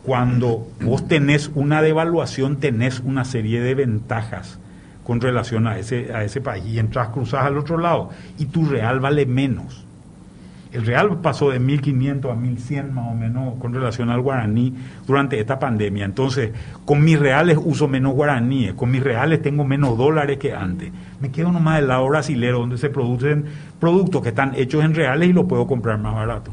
cuando 0.03 0.67
vos 0.81 1.07
tenés 1.07 1.51
una 1.55 1.81
devaluación, 1.81 2.57
tenés 2.57 2.99
una 2.99 3.25
serie 3.25 3.61
de 3.61 3.75
ventajas 3.75 4.59
con 5.03 5.19
relación 5.21 5.67
a 5.67 5.77
ese, 5.77 6.13
a 6.13 6.23
ese 6.23 6.39
país. 6.41 6.65
Y 6.65 6.79
entras, 6.79 7.09
cruzas 7.09 7.45
al 7.45 7.57
otro 7.57 7.77
lado 7.77 8.09
y 8.37 8.45
tu 8.45 8.65
real 8.65 8.99
vale 8.99 9.25
menos. 9.25 9.85
El 10.73 10.85
real 10.85 11.19
pasó 11.21 11.51
de 11.51 11.59
1.500 11.61 12.31
a 12.31 12.35
1.100 12.35 12.91
más 12.91 13.11
o 13.11 13.13
menos 13.15 13.55
con 13.59 13.73
relación 13.73 14.09
al 14.09 14.21
guaraní 14.21 14.73
durante 15.05 15.39
esta 15.39 15.59
pandemia. 15.59 16.03
Entonces, 16.05 16.51
con 16.83 17.03
mis 17.03 17.19
reales 17.19 17.57
uso 17.63 17.87
menos 17.87 18.13
guaraníes, 18.13 18.73
con 18.73 18.89
mis 18.89 19.03
reales 19.03 19.41
tengo 19.41 19.63
menos 19.63 19.97
dólares 19.97 20.37
que 20.39 20.53
antes. 20.53 20.91
Me 21.21 21.31
quedo 21.31 21.51
nomás 21.51 21.77
del 21.77 21.87
lado 21.89 22.07
brasilero 22.07 22.59
donde 22.59 22.77
se 22.77 22.89
producen 22.89 23.45
productos 23.79 24.21
que 24.23 24.29
están 24.29 24.53
hechos 24.55 24.83
en 24.83 24.95
reales 24.95 25.29
y 25.29 25.33
los 25.33 25.45
puedo 25.45 25.67
comprar 25.67 25.99
más 25.99 26.15
barato. 26.15 26.51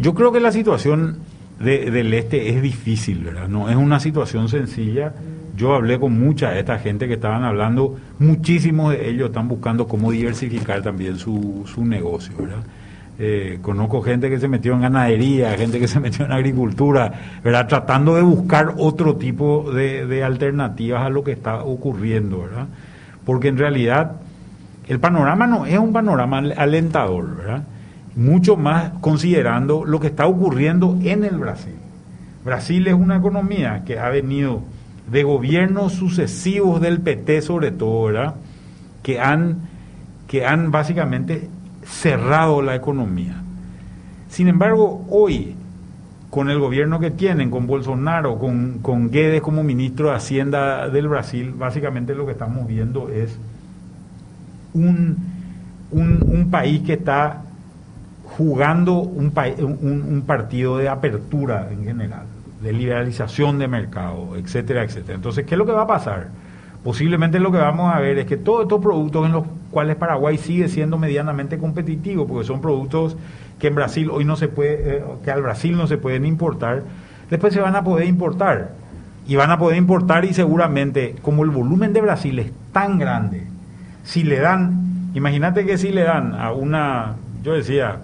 Yo 0.00 0.14
creo 0.14 0.32
que 0.32 0.40
la 0.40 0.52
situación 0.52 1.18
de- 1.60 1.90
del 1.90 2.14
este 2.14 2.50
es 2.50 2.62
difícil, 2.62 3.24
¿verdad? 3.24 3.48
No 3.48 3.68
es 3.68 3.76
una 3.76 3.98
situación 4.00 4.48
sencilla. 4.48 5.12
Yo 5.56 5.74
hablé 5.74 5.98
con 5.98 6.16
mucha 6.20 6.50
de 6.50 6.60
esta 6.60 6.78
gente 6.78 7.08
que 7.08 7.14
estaban 7.14 7.42
hablando, 7.42 7.96
muchísimos 8.20 8.92
de 8.92 9.08
ellos 9.10 9.30
están 9.30 9.48
buscando 9.48 9.88
cómo 9.88 10.12
diversificar 10.12 10.82
también 10.82 11.16
su, 11.18 11.64
su 11.66 11.84
negocio, 11.84 12.32
¿verdad? 12.38 12.62
Eh, 13.20 13.58
conozco 13.62 14.00
gente 14.00 14.30
que 14.30 14.38
se 14.38 14.46
metió 14.46 14.74
en 14.74 14.82
ganadería, 14.82 15.56
gente 15.56 15.80
que 15.80 15.88
se 15.88 15.98
metió 16.00 16.24
en 16.24 16.32
agricultura, 16.32 17.12
¿verdad? 17.42 17.66
Tratando 17.66 18.14
de 18.14 18.22
buscar 18.22 18.74
otro 18.78 19.16
tipo 19.16 19.72
de, 19.72 20.06
de 20.06 20.22
alternativas 20.22 21.02
a 21.02 21.08
lo 21.08 21.24
que 21.24 21.32
está 21.32 21.64
ocurriendo, 21.64 22.42
¿verdad? 22.42 22.66
Porque 23.24 23.48
en 23.48 23.58
realidad 23.58 24.12
el 24.86 25.00
panorama 25.00 25.46
no 25.48 25.66
es 25.66 25.78
un 25.78 25.92
panorama 25.92 26.38
alentador, 26.38 27.36
¿verdad? 27.36 27.64
Mucho 28.14 28.56
más 28.56 28.92
considerando 29.00 29.84
lo 29.84 29.98
que 29.98 30.06
está 30.06 30.26
ocurriendo 30.26 30.96
en 31.02 31.24
el 31.24 31.38
Brasil. 31.38 31.74
Brasil 32.44 32.86
es 32.86 32.94
una 32.94 33.16
economía 33.16 33.82
que 33.84 33.98
ha 33.98 34.08
venido 34.10 34.62
de 35.10 35.24
gobiernos 35.24 35.92
sucesivos 35.92 36.80
del 36.80 37.00
PT 37.00 37.42
sobre 37.42 37.72
todo, 37.72 38.04
¿verdad? 38.04 38.34
Que 39.02 39.18
han, 39.20 39.58
que 40.28 40.46
han 40.46 40.70
básicamente 40.70 41.48
cerrado 41.88 42.62
la 42.62 42.74
economía. 42.74 43.42
Sin 44.28 44.48
embargo, 44.48 45.06
hoy, 45.08 45.54
con 46.30 46.50
el 46.50 46.58
gobierno 46.58 47.00
que 47.00 47.10
tienen, 47.10 47.50
con 47.50 47.66
Bolsonaro, 47.66 48.38
con, 48.38 48.78
con 48.80 49.10
Guedes 49.10 49.40
como 49.40 49.64
ministro 49.64 50.10
de 50.10 50.16
Hacienda 50.16 50.88
del 50.88 51.08
Brasil, 51.08 51.52
básicamente 51.56 52.14
lo 52.14 52.26
que 52.26 52.32
estamos 52.32 52.66
viendo 52.66 53.08
es 53.08 53.36
un, 54.74 55.16
un, 55.90 56.48
país 56.50 56.82
que 56.82 56.92
está 56.92 57.42
jugando 58.36 59.00
un, 59.00 59.32
un, 59.58 60.02
un 60.02 60.22
partido 60.26 60.76
de 60.76 60.88
apertura 60.88 61.68
en 61.72 61.84
general, 61.84 62.26
de 62.62 62.72
liberalización 62.72 63.58
de 63.58 63.66
mercado, 63.66 64.36
etcétera, 64.36 64.84
etcétera. 64.84 65.14
Entonces, 65.14 65.46
¿qué 65.46 65.54
es 65.54 65.58
lo 65.58 65.64
que 65.64 65.72
va 65.72 65.82
a 65.82 65.86
pasar? 65.86 66.28
Posiblemente 66.88 67.38
lo 67.38 67.52
que 67.52 67.58
vamos 67.58 67.94
a 67.94 68.00
ver 68.00 68.16
es 68.16 68.24
que 68.24 68.38
todos 68.38 68.62
estos 68.62 68.80
productos 68.80 69.26
en 69.26 69.32
los 69.32 69.44
cuales 69.70 69.96
Paraguay 69.96 70.38
sigue 70.38 70.68
siendo 70.68 70.96
medianamente 70.96 71.58
competitivo, 71.58 72.26
porque 72.26 72.46
son 72.46 72.62
productos 72.62 73.14
que 73.58 73.66
en 73.66 73.74
Brasil 73.74 74.08
hoy 74.10 74.24
no 74.24 74.36
se 74.36 74.48
puede, 74.48 74.96
eh, 74.96 75.04
que 75.22 75.30
al 75.30 75.42
Brasil 75.42 75.76
no 75.76 75.86
se 75.86 75.98
pueden 75.98 76.24
importar, 76.24 76.84
después 77.28 77.52
se 77.52 77.60
van 77.60 77.76
a 77.76 77.84
poder 77.84 78.06
importar. 78.06 78.70
Y 79.26 79.36
van 79.36 79.50
a 79.50 79.58
poder 79.58 79.76
importar 79.76 80.24
y 80.24 80.32
seguramente, 80.32 81.14
como 81.20 81.44
el 81.44 81.50
volumen 81.50 81.92
de 81.92 82.00
Brasil 82.00 82.38
es 82.38 82.52
tan 82.72 82.98
grande, 82.98 83.42
si 84.04 84.22
le 84.22 84.38
dan, 84.38 85.10
imagínate 85.12 85.66
que 85.66 85.76
si 85.76 85.90
le 85.90 86.04
dan 86.04 86.32
a 86.32 86.52
una, 86.52 87.16
yo 87.42 87.52
decía, 87.52 87.98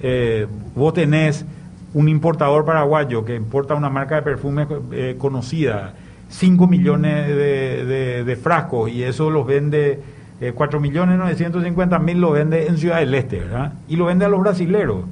eh, 0.00 0.46
vos 0.74 0.94
tenés 0.94 1.44
un 1.92 2.08
importador 2.08 2.64
paraguayo 2.64 3.22
que 3.22 3.36
importa 3.36 3.74
una 3.74 3.90
marca 3.90 4.14
de 4.14 4.22
perfume 4.22 4.66
eh, 4.92 5.16
conocida, 5.18 5.92
5 6.28 6.66
millones 6.66 7.28
de, 7.28 8.22
de- 8.24 8.36
frascos 8.36 8.90
y 8.90 9.02
eso 9.02 9.30
los 9.30 9.46
vende, 9.46 10.00
eh, 10.40 10.52
4 10.54 10.80
millones 10.80 11.18
950 11.18 11.98
mil 12.00 12.20
lo 12.20 12.32
vende 12.32 12.66
en 12.66 12.76
Ciudad 12.78 12.98
del 12.98 13.14
Este, 13.14 13.40
¿verdad? 13.40 13.74
Y 13.88 13.96
lo 13.96 14.06
vende 14.06 14.24
a 14.24 14.28
los 14.28 14.40
brasileros. 14.40 15.04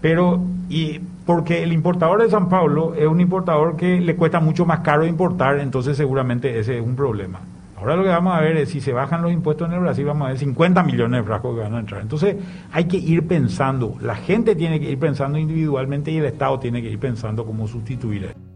Pero, 0.00 0.40
y 0.68 1.00
porque 1.24 1.62
el 1.62 1.72
importador 1.72 2.22
de 2.22 2.28
San 2.30 2.48
Pablo 2.48 2.94
es 2.94 3.06
un 3.06 3.20
importador 3.20 3.76
que 3.76 4.00
le 4.00 4.16
cuesta 4.16 4.40
mucho 4.40 4.66
más 4.66 4.80
caro 4.80 5.06
importar, 5.06 5.58
entonces 5.60 5.96
seguramente 5.96 6.58
ese 6.58 6.78
es 6.78 6.84
un 6.84 6.96
problema. 6.96 7.40
Ahora 7.78 7.96
lo 7.96 8.02
que 8.02 8.08
vamos 8.08 8.34
a 8.36 8.40
ver 8.40 8.56
es 8.56 8.70
si 8.70 8.80
se 8.80 8.92
bajan 8.92 9.22
los 9.22 9.32
impuestos 9.32 9.68
en 9.68 9.74
el 9.74 9.80
Brasil, 9.80 10.04
vamos 10.04 10.26
a 10.26 10.28
ver 10.30 10.38
50 10.38 10.82
millones 10.82 11.20
de 11.20 11.24
frascos 11.24 11.54
que 11.56 11.62
van 11.62 11.74
a 11.74 11.80
entrar. 11.80 12.00
Entonces 12.02 12.36
hay 12.72 12.84
que 12.84 12.96
ir 12.96 13.26
pensando, 13.26 13.96
la 14.00 14.14
gente 14.14 14.54
tiene 14.56 14.80
que 14.80 14.90
ir 14.90 14.98
pensando 14.98 15.38
individualmente 15.38 16.10
y 16.10 16.18
el 16.18 16.24
Estado 16.26 16.58
tiene 16.58 16.82
que 16.82 16.90
ir 16.90 16.98
pensando 16.98 17.44
cómo 17.44 17.66
sustituir. 17.68 18.24
eso. 18.24 18.53